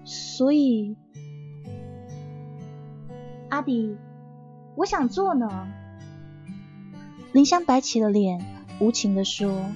[0.04, 0.96] 所以，
[3.52, 3.98] 阿迪，
[4.76, 5.68] 我想做呢。
[7.32, 8.42] 林香摆起了脸，
[8.80, 9.66] 无情的说。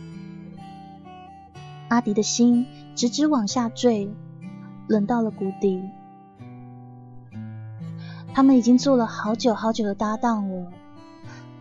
[1.88, 4.08] 阿迪的心直直往下坠，
[4.88, 5.82] 冷到了谷底。
[8.32, 10.72] 他们已经做了好久好久的搭档了。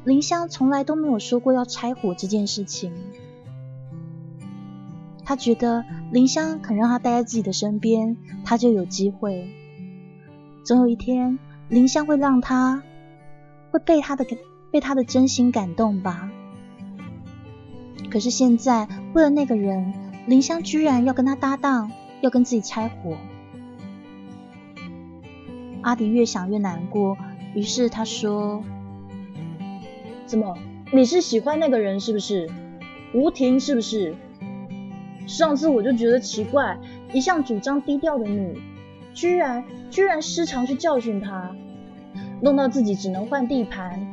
[0.05, 2.93] 林香从来都没有说过要拆伙这件事情。
[5.25, 9.49] 他觉得林香肯让他待在自己的身边，他就有机会。
[10.63, 11.37] 总有一天，
[11.69, 12.83] 林香会让他
[13.71, 14.25] 会被他的
[14.71, 16.29] 被他的真心感动吧。
[18.09, 19.93] 可是现在，为了那个人，
[20.27, 23.17] 林香居然要跟他搭档，要跟自己拆伙。
[25.81, 27.17] 阿迪越想越难过，
[27.53, 28.63] 于是他说
[30.25, 30.57] ：“怎么，
[30.91, 32.49] 你是喜欢那个人是不是？
[33.13, 34.15] 吴婷是不是？
[35.27, 36.77] 上次我就觉得奇怪，
[37.11, 38.61] 一向主张低调的你，
[39.13, 41.55] 居然居然时常去教训他，
[42.41, 44.07] 弄到自己只能换地盘。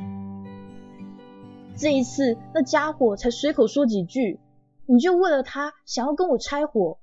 [1.75, 4.39] 这一次那家伙才随口说几句，
[4.85, 6.99] 你就为了他想要跟我拆伙。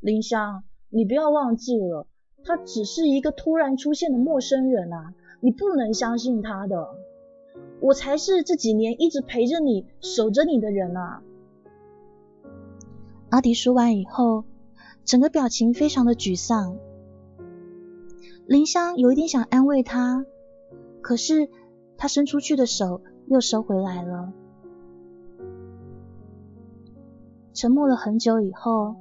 [0.00, 2.06] 林香，你不要忘记了。”
[2.42, 6.88] 他只是一个突然出现的陌生人啊，你不能相信他的。
[7.82, 11.22] 我才是这几年一直陪着你、守着你的人啊。
[13.28, 14.44] 阿迪说完以后，
[15.04, 16.78] 整个表情非常的沮丧。
[18.50, 20.26] 林香有一点想安慰他，
[21.02, 21.48] 可是
[21.96, 24.32] 他伸出去的手又收回来了。
[27.54, 28.96] 沉默了很久以后，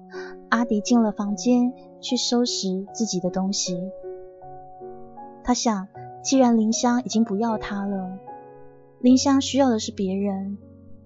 [0.50, 1.74] 阿迪进了房间。
[2.02, 3.92] 去收拾自己的东西。
[5.44, 5.90] 他想，
[6.24, 8.18] 既然林香已经不要他了，
[9.00, 10.58] 林香需要的是别人，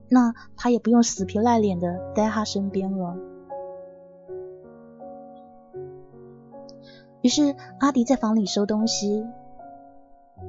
[0.08, 3.18] 那他也不用死皮赖脸的待在他身边了。
[7.24, 9.26] 于是阿迪在房里收东西，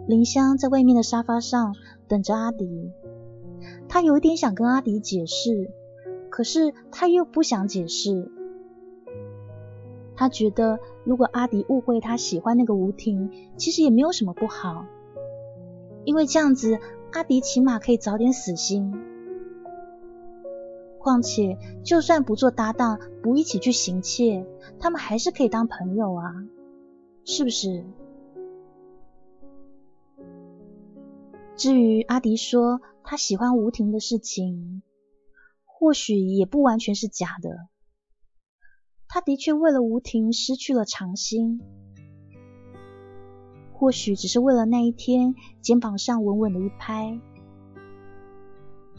[0.09, 1.77] 林香在外面的沙发上
[2.09, 2.91] 等着阿迪。
[3.89, 5.71] 他有一点想跟阿迪解释，
[6.31, 8.29] 可是他又不想解释。
[10.17, 14.85] 他觉得，如果阿迪误会他喜欢那个吴婷，其实也没有什么不好，
[16.05, 16.81] 因为这样子，
[17.13, 18.93] 阿迪起码可以早点死心。
[20.99, 24.45] 况且，就算不做搭档，不一起去行窃，
[24.81, 26.35] 他们还是可以当朋友啊，
[27.25, 27.85] 是不是？
[31.57, 34.83] 至于阿迪说他喜欢吴婷的事情，
[35.65, 37.69] 或许也不完全是假的。
[39.09, 41.61] 他的确为了吴婷失去了长心，
[43.73, 47.21] 或许只是为了那一天肩膀上稳稳的一拍，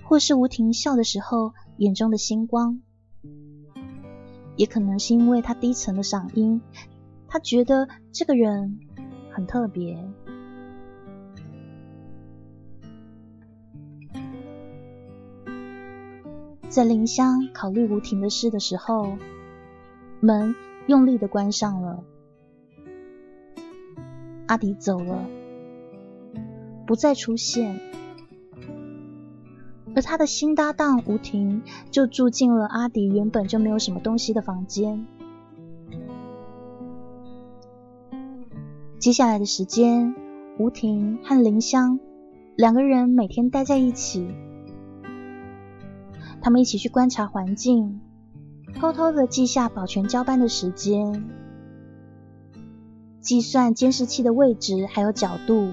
[0.04, 2.82] 或是吴婷笑的时候眼中的星光，
[4.56, 6.62] 也可能是因为他低沉的嗓音，
[7.36, 8.80] 他觉得这个人
[9.30, 10.02] 很特别。
[16.70, 19.18] 在林香考虑吴婷的事的时候，
[20.22, 20.56] 门
[20.88, 22.06] 用力的关上了。
[24.48, 25.26] 阿迪走了，
[26.88, 27.82] 不再出现，
[29.94, 35.06] 而他的新搭档吴婷就住进了阿迪原本就没有什么东西的房间。
[39.06, 40.16] 接下来的时间，
[40.58, 42.00] 吴婷和林香
[42.56, 44.28] 两个人每天待在一起。
[46.42, 48.02] 他们一起去观察环境，
[48.74, 51.24] 偷偷的记下保全交班的时间，
[53.20, 55.70] 计算监视器的位置还有角度，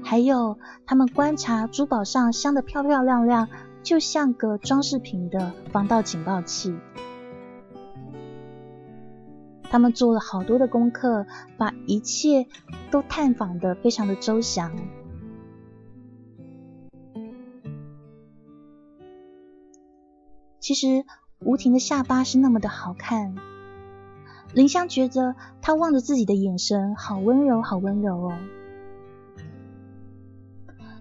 [0.00, 3.48] 还有他们观察珠宝上镶的漂漂亮亮，
[3.82, 6.72] 就像个装饰品的防盗警报器。
[9.72, 11.24] 他们做了好多的功课，
[11.56, 12.46] 把一切
[12.90, 14.70] 都探访的非常的周详。
[20.60, 21.06] 其实
[21.38, 23.34] 吴婷的下巴是那么的好看，
[24.52, 28.38] 林香觉得她望着自己的眼神好温柔，好温柔哦。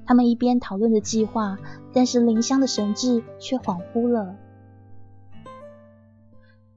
[0.06, 1.60] 他们一边讨论着计划，
[1.92, 4.38] 但是林香的神智却恍惚了。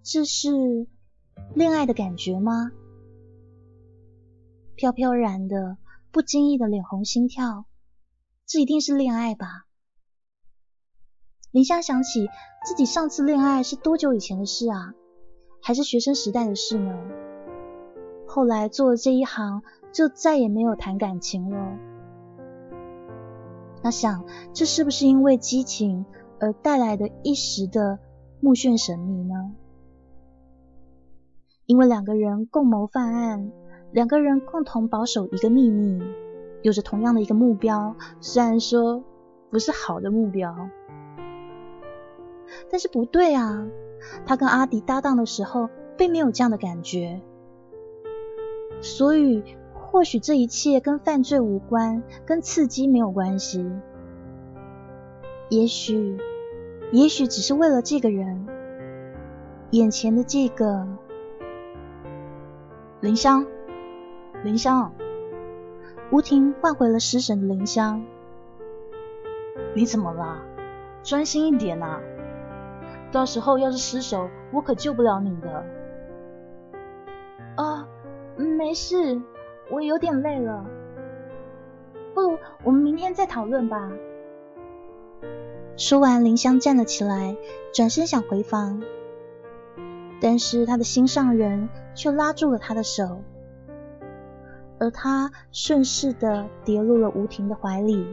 [0.02, 0.88] 这是
[1.54, 2.72] 恋爱的感觉吗？
[4.76, 5.78] 飘飘然的，
[6.10, 7.66] 不经意的脸红心跳，
[8.46, 9.66] 这一定是恋爱吧？
[11.52, 12.28] 林香想起
[12.64, 14.94] 自己上次恋爱是多久以前的事啊？
[15.62, 16.92] 还是学生时代的事呢？
[18.26, 19.62] 后来做了这一行，
[19.92, 21.78] 就再也没有谈感情了。
[23.80, 26.04] 她想，这是不是因为激情
[26.40, 28.00] 而带来的一时的
[28.40, 29.54] 目眩神迷呢？
[31.66, 33.50] 因为两个人共谋犯案，
[33.90, 36.02] 两个人共同保守一个秘密，
[36.62, 39.02] 有着同样的一个目标，虽然说
[39.50, 40.68] 不是好的目标。
[42.70, 43.66] 但是不对啊，
[44.26, 47.22] 他跟阿迪搭档的时候并没有这样的感觉，
[48.82, 49.42] 所以
[49.72, 53.64] 或许这一切跟犯罪无关，跟刺激没有关系，
[55.48, 56.18] 也许，
[56.92, 58.46] 也许只是为了这个人，
[59.70, 60.86] 眼前的这个
[63.04, 63.44] 林香，
[64.44, 64.94] 林香，
[66.10, 68.02] 吴婷换回了失神的林香，
[69.74, 70.40] 你怎么了？
[71.02, 72.00] 专心一点啊！
[73.12, 75.66] 到时候要是失手，我可救不了你的。
[77.56, 77.86] 啊，
[78.38, 79.20] 没事，
[79.70, 80.64] 我有点累了。
[82.14, 83.92] 不如我们明天再讨论吧。
[85.76, 87.36] 说完，林香站了起来，
[87.74, 88.82] 转身想回房，
[90.22, 93.22] 但是他的心上人却拉住了他的手，
[94.78, 98.06] 而他顺势的跌入了吴婷的怀里。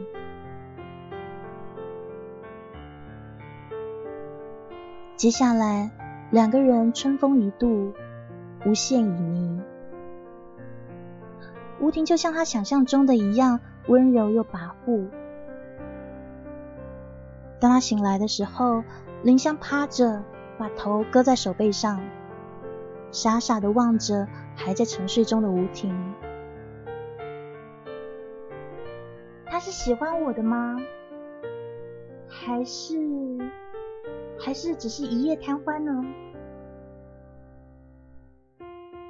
[5.16, 5.90] 接下来，
[6.30, 7.92] 两个人春风一度，
[8.66, 9.60] 无限旖旎。
[11.80, 15.08] 吴婷就像他想象中的一样，温柔又跋扈。
[17.60, 18.82] 当他醒来的时候，
[19.22, 20.22] 林香趴着，
[20.58, 22.00] 把头搁在手背上，
[23.12, 25.94] 傻傻的望着还在沉睡中的吴婷。
[29.46, 30.80] 他是喜欢我的吗？
[32.26, 32.96] 还是？
[34.38, 36.04] 还是只是一夜贪欢呢？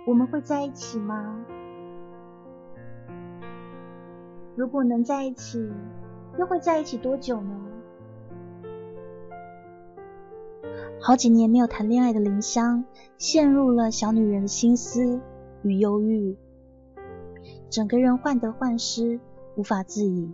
[0.04, 1.46] 我们会在一起吗？
[4.56, 5.72] 如果能在一起，
[6.38, 7.71] 又会在一起多久呢？
[11.02, 12.84] 好几年没有谈恋爱的林香，
[13.18, 15.20] 陷入了小女人的心思
[15.62, 16.36] 与忧郁，
[17.68, 19.18] 整个人患得患失，
[19.56, 20.32] 无法自已。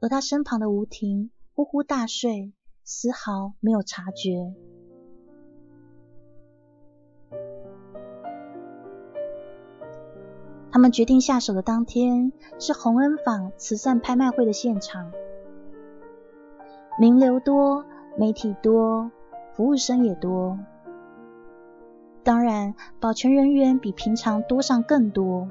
[0.00, 1.30] 而她身旁的吴婷。
[1.52, 2.54] 呼呼大睡，
[2.84, 4.54] 丝毫没有察觉。
[10.70, 15.12] 他们决定下手的当天，是洪恩坊慈善拍卖会的现场，
[16.98, 17.84] 名流多，
[18.16, 19.10] 媒体多，
[19.54, 20.58] 服务生也多，
[22.22, 25.48] 当然，保全人员比平常多上更多。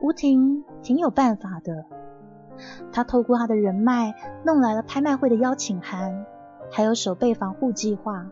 [0.00, 1.84] 吴婷挺有办法的。
[2.92, 4.14] 他透过他的人脉
[4.44, 6.26] 弄来了拍卖会的邀请函，
[6.70, 8.26] 还有手背防护计划。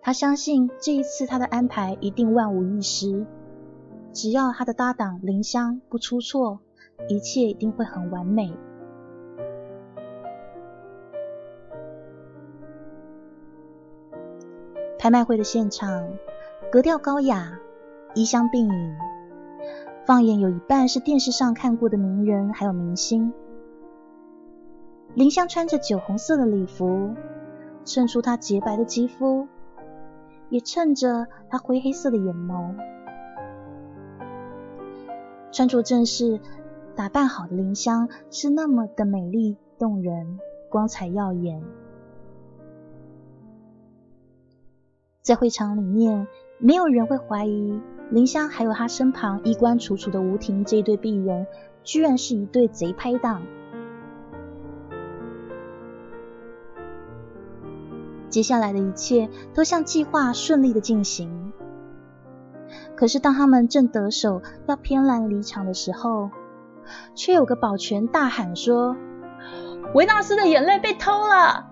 [0.00, 3.24] 他相信这一次他的安排一定万无一失，
[4.12, 6.60] 只要他的搭档林香不出错，
[7.08, 8.52] 一切一定会很完美。
[15.02, 16.12] 拍卖会的现场
[16.70, 17.58] 格调高雅，
[18.14, 18.96] 衣香鬓影，
[20.06, 23.32] 放眼有一半是电视上看过的名人还有明星。
[25.14, 27.16] 林香穿着酒红色的礼服，
[27.84, 29.48] 衬出她洁白的肌肤，
[30.50, 32.76] 也衬着她灰黑色的眼眸。
[35.50, 36.38] 穿着正式、
[36.94, 40.38] 打扮好的林香是那么的美丽动人、
[40.70, 41.60] 光彩耀眼。
[45.22, 46.26] 在会场里面，
[46.58, 51.46] 没有人会怀疑林香还有她身旁衣冠楚楚的吴婷这一对璧人，
[51.84, 53.42] 居然是一对贼拍档。
[58.28, 61.52] 接下来的一切都像计划顺利的进行。
[62.96, 66.30] 可是当他们正得手要偏蓝离场的时候，
[67.14, 68.96] 却有个保全大喊说
[69.94, 71.68] ：“维纳斯的眼泪被偷了！”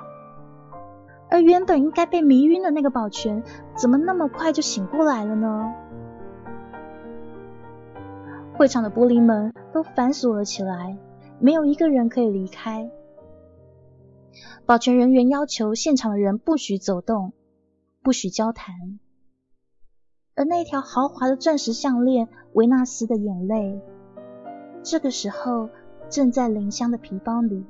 [1.30, 3.42] 而原本应该被迷晕的那个保全，
[3.76, 5.72] 怎么那么快就醒过来了呢？
[8.56, 10.98] 会场的玻璃门都反锁了起来，
[11.38, 12.90] 没有一个人可以离开。
[14.66, 17.32] 保全人员要求现场的人不许走动，
[18.02, 18.98] 不许交谈。
[20.34, 23.80] 而那条豪华的钻石项链——维纳斯的眼泪，
[24.82, 25.68] 这个时候
[26.08, 27.64] 正在林香的皮包里。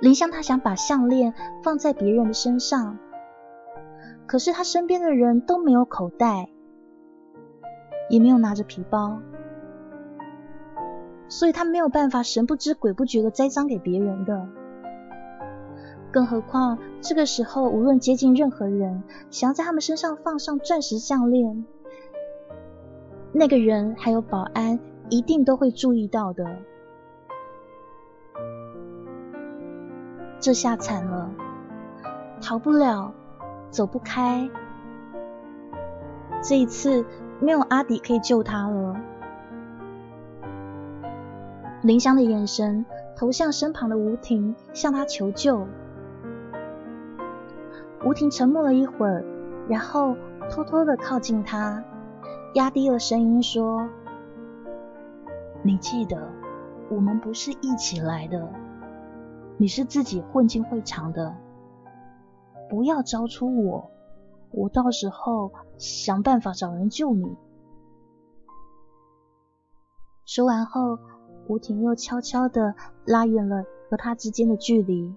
[0.00, 2.98] 林香她想把项链放在别人的身上，
[4.26, 6.48] 可是她身边的人都没有口袋，
[8.08, 9.20] 也没有拿着皮包。
[11.28, 14.46] 所以他没有办法神不知鬼不觉的栽赃给别人的，
[16.12, 21.64] 更何况这个时候无论接近任何人，想要在他们身上放上钻石项链，
[23.32, 26.44] 那个人还有保安一定都会注意到的。
[30.42, 31.30] 这下惨了，
[32.42, 33.14] 逃不了，
[33.70, 34.50] 走不开，
[36.42, 37.06] 这一次
[37.38, 38.96] 没有阿迪可以救他了。
[41.82, 42.84] 林香的眼神
[43.14, 45.64] 投向身旁的吴婷，向他求救。
[48.04, 49.24] 吴婷沉默了一会儿，
[49.68, 50.16] 然后
[50.50, 51.84] 偷偷的靠近他，
[52.54, 53.88] 压低了声音说
[55.62, 56.20] ：“你记得，
[56.88, 58.48] 我们不是一起来的，
[59.62, 61.36] 你是自己混进会场的，
[62.68, 63.92] 不要招出我，
[64.50, 67.36] 我到时候想办法找人救你。”
[70.26, 70.98] 说完后。
[71.48, 75.12] 吴婷又悄悄的拉远了和他之间的距离。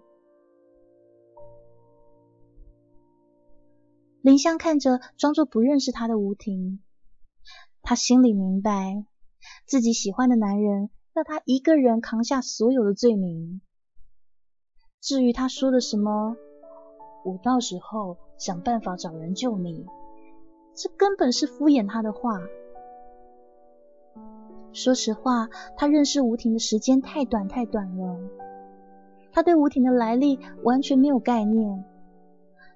[4.21, 6.81] 林香看着装作不认识他的吴婷，
[7.83, 9.05] 他心里明白，
[9.67, 13.61] 自己喜欢的男人要他一个人扛下所有的罪名。
[15.05, 16.35] 至于他说的什么，
[17.23, 19.85] 我到时候想办法找人救你，
[20.73, 22.41] 这根本是敷衍他的话。
[24.73, 25.47] 说实话，
[25.77, 28.17] 他认识吴婷的时间太短太短了，
[29.31, 31.85] 他对吴婷的来历完全没有概念，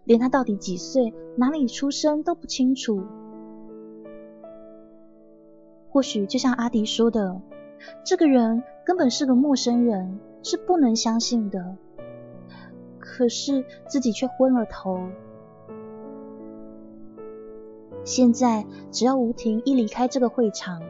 [0.03, 3.01] 连他到底几岁、哪里出生都不清楚。
[5.89, 7.41] 或许就像阿迪说的，
[8.05, 11.75] 这个人根本是个陌生人，是不能相信的。
[13.19, 15.09] 可是自己却昏了头。
[18.05, 20.81] 现在只要吴婷一离开这个会场，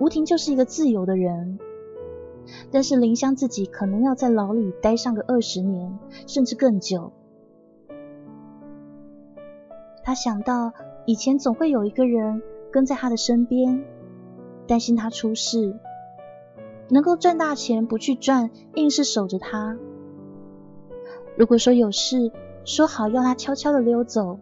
[0.00, 1.60] 吴婷就是一个自由的人，
[2.72, 7.12] 但是林香自己可能要在牢里待上个二十年，甚至更久。
[10.02, 10.72] 他想到
[11.06, 13.84] 以前总会有一个人跟在他的身边，
[14.66, 15.78] 担心他出事，
[16.88, 19.78] 能够赚大钱不去赚，硬是守着他。
[21.38, 22.32] 如果说有事，
[22.64, 24.40] 说好要他悄悄的溜走，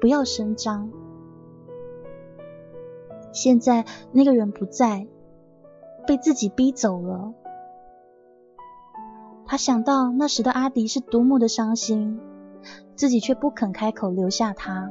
[0.00, 0.90] 不要声张。
[3.32, 5.06] 现在那个人不在，
[6.06, 7.34] 被自己逼走了。
[9.44, 12.18] 他想到那时的阿迪是多么的伤心，
[12.96, 14.90] 自己却不肯开口留下他。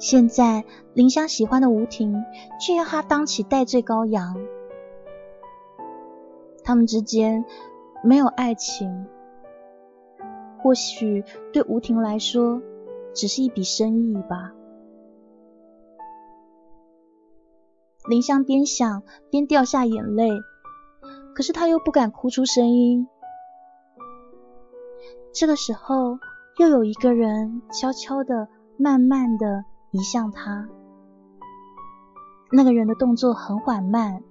[0.00, 0.64] 现在
[0.94, 2.24] 林香喜欢的吴婷，
[2.60, 4.36] 却要他当起戴罪羔羊。
[6.64, 7.44] 他们之间
[8.02, 9.06] 没有爱情，
[10.58, 12.62] 或许对吴婷来说，
[13.14, 14.52] 只是一笔生意吧。
[18.08, 20.30] 林香边想边掉下眼泪，
[21.34, 23.06] 可是她又不敢哭出声音，
[25.32, 26.18] 这个时候，
[26.58, 28.48] 又有一个人悄悄的、
[28.78, 30.68] 慢慢的移向他。
[32.50, 34.22] 那个人的动作很缓慢，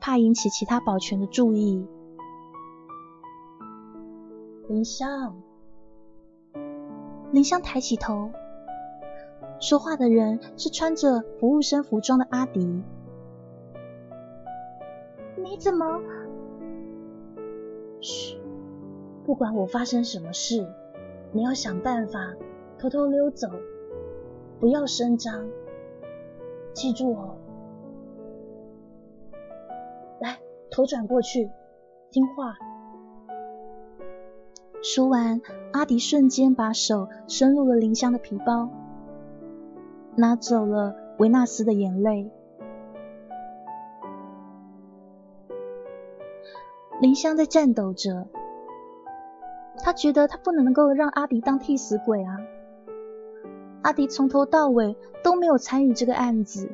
[0.00, 1.86] 怕引起其他保全的注意。
[4.68, 5.40] 林香，
[7.30, 8.30] 林香抬起头，
[9.60, 12.82] 说话的人是穿着服务生服装的阿迪。
[15.36, 16.00] 你怎么？
[18.00, 18.40] 嘘，
[19.24, 20.66] 不管我发生什么事，
[21.30, 22.34] 你要想办法
[22.76, 23.48] 偷偷溜走，
[24.58, 25.48] 不要声张。
[26.72, 27.36] 记住哦。
[30.20, 30.40] 来，
[30.72, 31.48] 头转过去，
[32.10, 32.56] 听话。
[34.88, 38.68] 说完，阿迪瞬间把手伸入了林香的皮包，
[40.14, 42.30] 拿走了维纳斯的眼泪。
[47.00, 48.28] 林香在颤抖着，
[49.82, 52.38] 他觉得他不能够让阿迪当替死鬼啊！
[53.82, 56.70] 阿迪从头到尾都没有参与这个案子，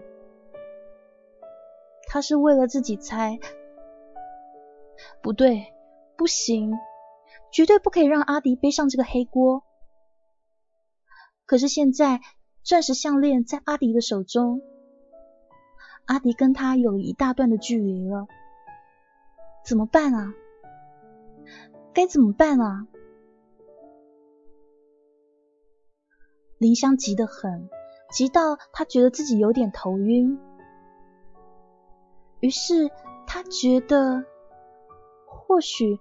[2.09, 3.41] 他是为了自己猜，
[5.23, 5.73] 不对，
[6.15, 6.75] 不行。
[7.53, 9.63] 绝对不可以让阿迪背上这个黑锅。
[11.45, 12.21] 可是现在，
[12.63, 14.63] 钻石项链在阿迪的手中，
[16.07, 18.27] 阿迪跟他有一大段的距离了，
[19.67, 20.33] 怎么办啊？
[21.93, 22.87] 该怎么办啊？
[26.57, 27.69] 林香急得很，
[28.11, 30.39] 急到他觉得自己有点头晕。
[32.41, 32.91] 于是
[33.27, 34.25] 他觉得，
[35.27, 36.01] 或许。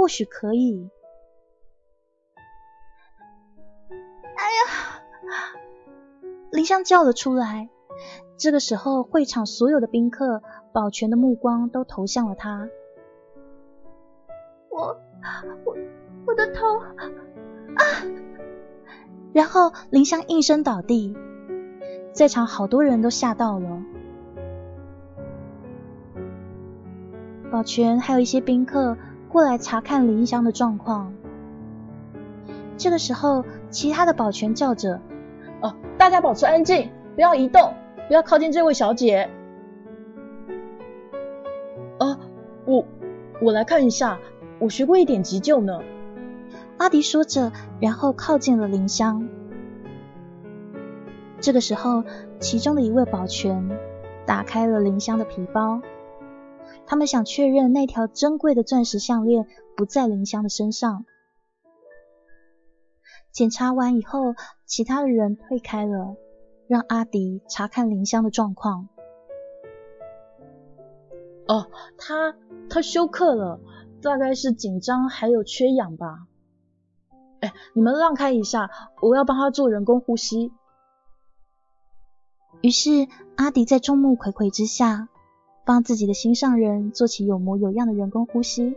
[0.00, 0.88] 或许可以。
[4.34, 4.62] 哎呀！
[6.50, 7.68] 林香叫了出来。
[8.38, 10.42] 这个时候，会场所有的宾客、
[10.72, 12.70] 保全的目光都投向了他。
[14.70, 14.98] 我、
[15.66, 15.76] 我、
[16.26, 16.96] 我的头啊！
[19.34, 21.14] 然后林香应声倒地，
[22.14, 23.82] 在场好多人都吓到了。
[27.52, 28.96] 保全还有一些宾客。
[29.30, 31.14] 过来查看林香的状况。
[32.76, 35.00] 这个时候，其他的保全叫着
[35.62, 37.74] ：“哦，大家保持安静，不要移动，
[38.08, 39.30] 不要靠近这位小姐。”
[41.98, 42.18] 啊，
[42.64, 42.84] 我
[43.40, 44.18] 我来看一下，
[44.58, 45.80] 我学过一点急救呢。
[46.78, 49.28] 阿迪说着，然后靠近了林香。
[51.40, 52.02] 这个时候，
[52.40, 53.70] 其中的一位保全
[54.26, 55.80] 打开了林香的皮包。
[56.90, 61.04] 他们想确认那条珍贵的钻石项链不在林香的身上。
[63.30, 64.34] 检查完以后，
[64.66, 66.16] 其他的人退开了，
[66.66, 68.88] 让阿迪查看林香的状况。
[71.46, 72.34] 哦，他
[72.68, 73.60] 他休克了，
[74.02, 76.26] 大概是紧张还有缺氧吧。
[77.38, 78.68] 哎，你们让开一下，
[79.00, 80.52] 我要帮他做人工呼吸。
[82.62, 85.08] 于是阿迪在众目睽睽之下。
[85.64, 88.74] 帮自己的心上人做起有模有样的人工呼吸，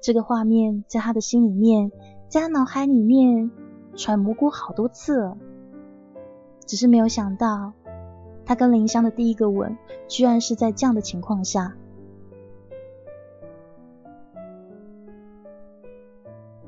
[0.00, 1.92] 这个画面在他的心里面，
[2.28, 3.50] 在他脑海里面
[3.96, 5.36] 揣摩过好多次了，
[6.64, 7.74] 只是没有想到，
[8.46, 9.76] 他跟林香的第一个吻，
[10.06, 11.76] 居然是在这样的情况下。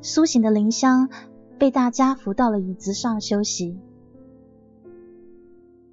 [0.03, 1.09] 苏醒的林香
[1.59, 3.79] 被大家扶到了椅子上休息，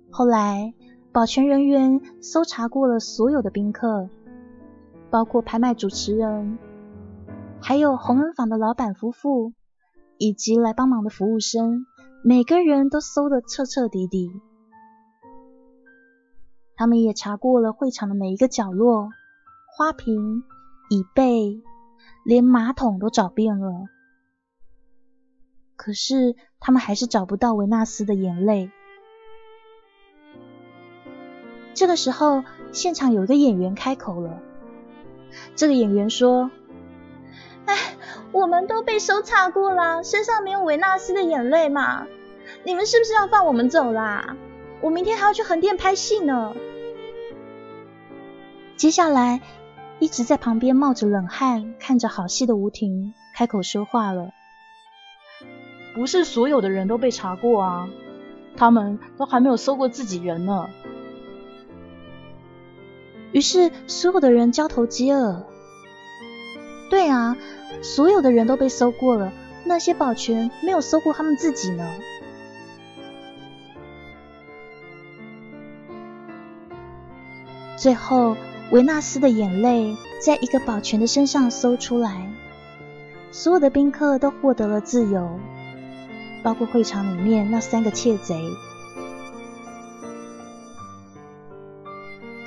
[0.10, 0.74] 后来。
[1.18, 4.08] 保全人员搜查过了所有的宾客，
[5.10, 6.60] 包括拍卖主持人，
[7.60, 9.52] 还有红恩坊的老板夫妇，
[10.20, 11.88] 以及来帮忙的服务生，
[12.24, 14.30] 每个人都搜得彻彻底底。
[16.76, 19.10] 他们也查过了会场的每一个角落，
[19.76, 20.44] 花瓶、
[20.92, 21.64] 椅背，
[22.24, 23.86] 连马桶都找遍了。
[25.76, 28.70] 可是他们还是找不到维纳斯的眼泪。
[31.78, 34.40] 这个时候，现场有一个演员开口了。
[35.56, 36.50] 这个演员说
[37.66, 37.76] ：“哎，
[38.32, 42.08] 我们都被搜查过啦，身上没有维纳斯的眼泪嘛。
[42.64, 44.36] 你们是不是要放我们走啦？
[44.82, 46.56] 我明天还要去横店拍戏呢。”
[48.76, 49.42] 接下来，
[50.00, 54.32] 一直在旁边冒着冷汗看着好戏的吴婷开口说话了
[55.94, 57.88] ：“不是所有的人都被查过啊，
[58.56, 60.68] 他们都还没有搜过自己人呢。”
[63.32, 65.44] 于是，所有的人交头接耳。
[66.90, 67.36] 对啊，
[67.82, 69.34] 所有的人都被搜过了，
[69.66, 71.86] 那些保全没有搜过他们自己呢。
[77.76, 78.36] 最后，
[78.72, 82.34] 维纳斯的眼泪在一个保全的身上搜出来。
[83.30, 85.40] 所有的宾客都获得了自由，
[86.42, 88.42] 包括会场里面那三个窃贼。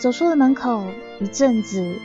[0.01, 0.83] 走出了门口，
[1.21, 1.99] 一阵子，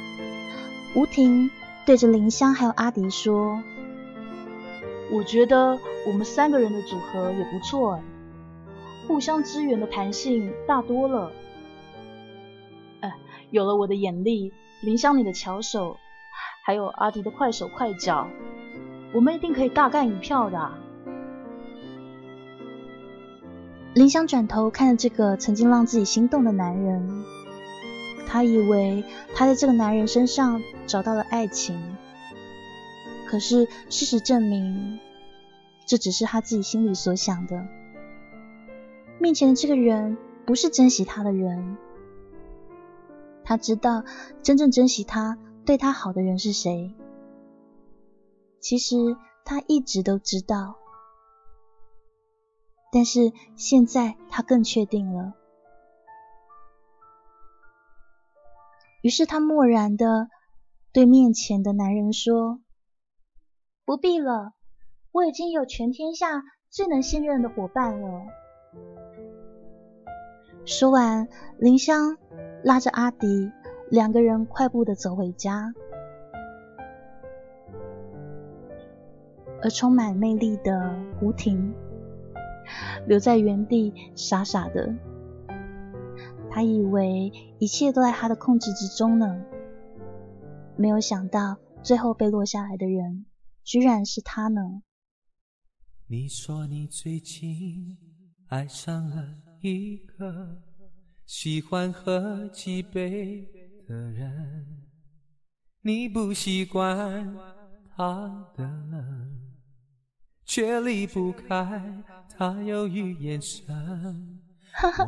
[0.96, 1.50] 吴婷
[1.86, 3.64] 对着林香还有阿迪说
[5.14, 8.02] ：“我觉得我们三个人的组合也不错，
[9.08, 11.32] 互相支援的弹性大多了。
[13.00, 13.16] 哎，
[13.50, 15.96] 有了我的眼力，林香你的巧手，
[16.66, 18.28] 还有阿迪的快手快脚，
[19.14, 20.72] 我们一定可以大干一票的。”
[23.96, 27.24] 林香转头看着这个曾经让自己心动的男人。
[28.36, 31.96] 他以为他在这个男人身上找到了爱情，
[33.30, 35.00] 可是事实证明，
[35.88, 37.66] 这只是他自己心里所想的。
[39.20, 41.78] 面前的这个人不是珍惜他的人，
[43.46, 44.04] 他知道
[44.44, 46.94] 真正珍惜他、对他好的人是谁。
[48.60, 49.16] 其实
[49.46, 50.76] 他一直都知道，
[52.92, 55.36] 但是现在他更确定了。
[59.06, 60.30] 于是他默然的
[60.92, 62.60] 对面前的男人说
[63.86, 64.54] ：“不必了，
[65.12, 66.42] 我已经有全天下
[66.72, 68.26] 最能信任的伙伴了。”
[70.66, 71.28] 说完，
[71.60, 72.18] 林香
[72.64, 73.52] 拉着阿迪，
[73.92, 75.72] 两个人快步的走回家，
[79.62, 81.76] 而充满魅力的吴婷
[83.06, 84.96] 留在原地，傻傻的。
[86.56, 89.44] 他以为一切都在他的控制之中呢，
[90.78, 93.26] 没有想到最后被落下来的人
[93.62, 94.62] 居然是他呢。
[96.08, 97.98] 你说你最近
[98.48, 100.62] 爱上了一个
[101.26, 103.46] 喜欢喝几杯
[103.86, 104.88] 的人，
[105.82, 107.36] 你不习惯
[107.98, 109.42] 他的冷，
[110.46, 114.40] 却离不开他忧郁眼神。
[114.78, 115.08] 哈哈，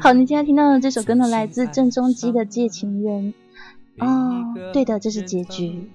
[0.00, 3.34] 好，你今天听到的这首歌呢，来自郑中基的《借情人》。
[4.06, 5.90] 哦，对的，这是结局。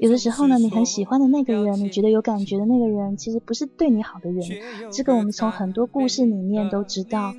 [0.00, 4.44] 有的时候呢，你很喜欢的那个人，你觉得有感觉的那个人，其实不是对你好的人。
[4.90, 7.32] 这个我们从很多故事里面都知道，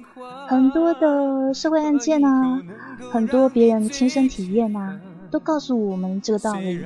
[0.48, 2.62] 很多的社会案件啊，
[3.12, 5.02] 很多别人亲身体验啊。
[5.28, 6.86] 都告诉我们这个道理，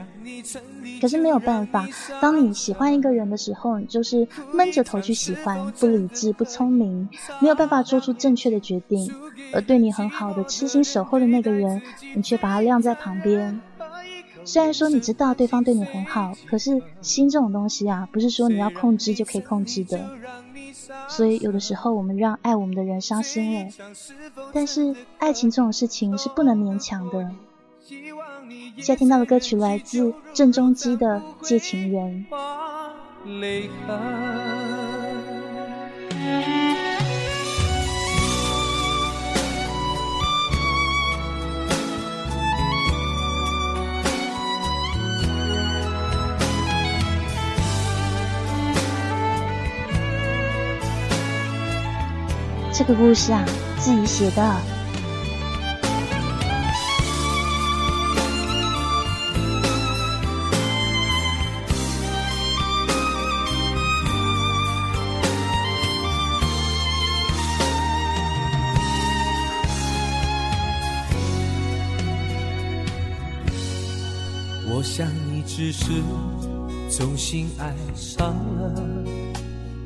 [1.00, 1.88] 可是没有办法。
[2.22, 7.08] 当你喜欢一个人的时候，你就是闷着头去喜欢，不理智、不聪明，
[7.39, 9.12] 没有办法做出正确的决定。
[9.54, 11.82] 而对你很好的、痴心守候的那个人，
[12.16, 13.62] 你却把他晾在旁边。
[14.44, 20.10] 虽然说你知道对方对你很好，可是心这种东西啊，不是说你要控制就可以控制的。
[21.08, 23.72] 所以有的时候我们让爱我们的人伤心了，
[24.54, 27.30] 但是爱情这种事情是不能勉强的。
[28.78, 31.08] 现在听到的歌曲来自郑中基的
[31.41, 32.26] 《借情人》。
[52.74, 53.45] 这个故事啊，
[53.78, 54.81] 自己写的。
[75.72, 75.86] 只是
[76.89, 78.84] 重新爱上了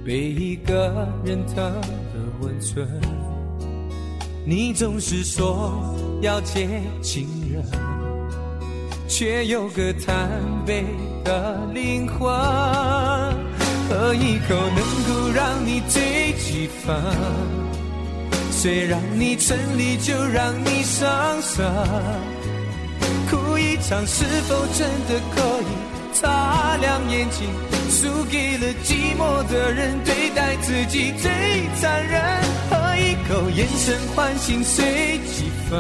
[0.03, 2.87] 被一个人疼的温存。
[4.43, 7.63] 你总是说要借情人，
[9.07, 10.85] 却有个贪杯
[11.23, 12.27] 的灵魂。
[13.87, 16.95] 喝一口能够让你醉几分，
[18.49, 21.63] 谁让你沉溺就让你伤神。
[23.87, 27.47] 场，是否真的可以擦亮眼睛？
[27.87, 31.31] 输给了寂寞的人，对待自己最
[31.79, 32.21] 残忍。
[32.69, 35.79] 喝一口，眼神唤醒随几分。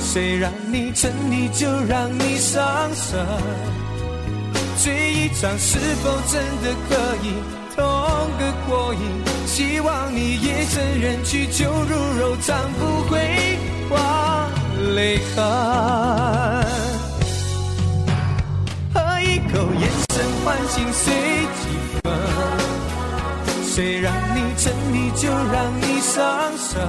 [0.00, 3.26] 谁让你沉溺，就让你伤神。
[4.78, 7.34] 醉一场，是否真的可以
[7.76, 7.84] 痛
[8.38, 9.00] 个过瘾？
[9.46, 13.35] 希望你夜深人去，酒入柔肠，不会。
[14.94, 15.44] 泪痕，
[18.94, 21.62] 喝一口，眼神唤醒随几
[22.02, 22.04] 分。
[23.64, 26.80] 谁让你沉溺，就让你伤神。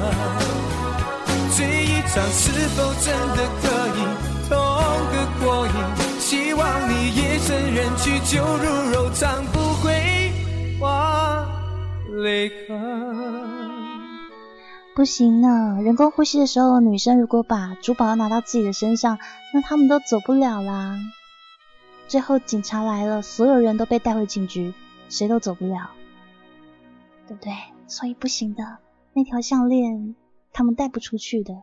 [1.55, 3.99] 醉一场，是否真的可以
[4.47, 4.51] 痛
[5.11, 5.13] 个？
[5.43, 5.73] 过瘾。
[6.19, 10.31] 希望你夜深人去酒入柔肠，不会
[10.79, 11.45] 化
[12.11, 13.76] 泪痕。
[14.97, 19.19] 不行呢，人工呼吸的时候，女生如果把珠宝拿到自己的身上，
[19.53, 20.97] 那他们都走不了啦。
[22.07, 24.73] 最后警察来了，所有人都被带回警局，
[25.07, 25.91] 谁都走不了，
[27.27, 27.53] 对不对？
[27.85, 28.79] 所以不行的，
[29.13, 30.15] 那条项链
[30.51, 31.53] 他们带不出去的。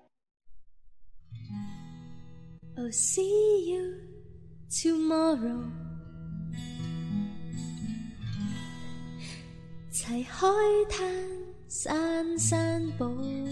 [2.93, 3.95] See you
[4.70, 5.59] tomorrow.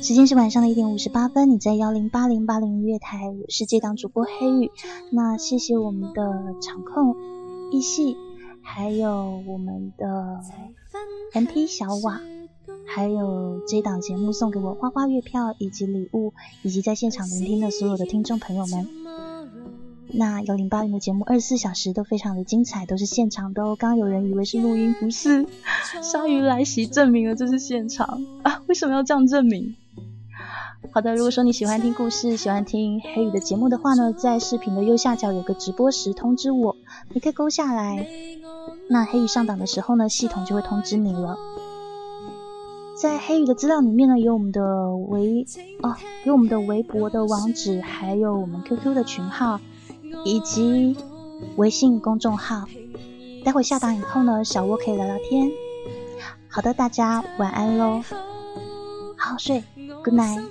[0.01, 4.71] 时间是晚上的一点五十八分，你在幺零八零八零月台，我是这档主播黑羽。
[5.11, 7.17] 那谢谢我们的场控
[7.73, 8.17] 易系，
[8.63, 10.41] 还有我们的
[11.33, 12.21] MP 小瓦，
[12.87, 19.32] 还有这档节目送给我花花月票以及礼物，以及在现场聆听的所有的听众朋友们。
[20.15, 23.75] 那幺零八零的节目二十四小时都非常的精彩，都是现场的哦。
[23.75, 25.47] 刚刚有人以为是录音，不是，
[26.03, 28.63] 鲨鱼来袭证明了这是现场啊！
[28.69, 29.75] 为什么要这样证明？
[30.91, 36.77] 好的，如果说你喜欢听故事，喜欢听黑雨的节目的话呢，在视频的右下角有个直播时通知我，
[37.15, 38.07] 你可以勾下来。
[38.91, 41.39] 那黑羽上档的时候呢，系统就会通知你了。
[43.01, 45.47] 在黑羽的资料里面呢，有我们的微
[45.83, 49.59] 哦，有我们的微博的网址，还有我们 QQ 的群号。
[50.25, 50.97] 以及
[51.57, 52.65] 微信公众号，
[53.45, 55.51] 待会下档以后呢，小窝可以聊聊天。
[56.49, 58.03] 好的，大家晚安喽，
[59.17, 59.63] 好好睡
[60.05, 60.43] ，Good night。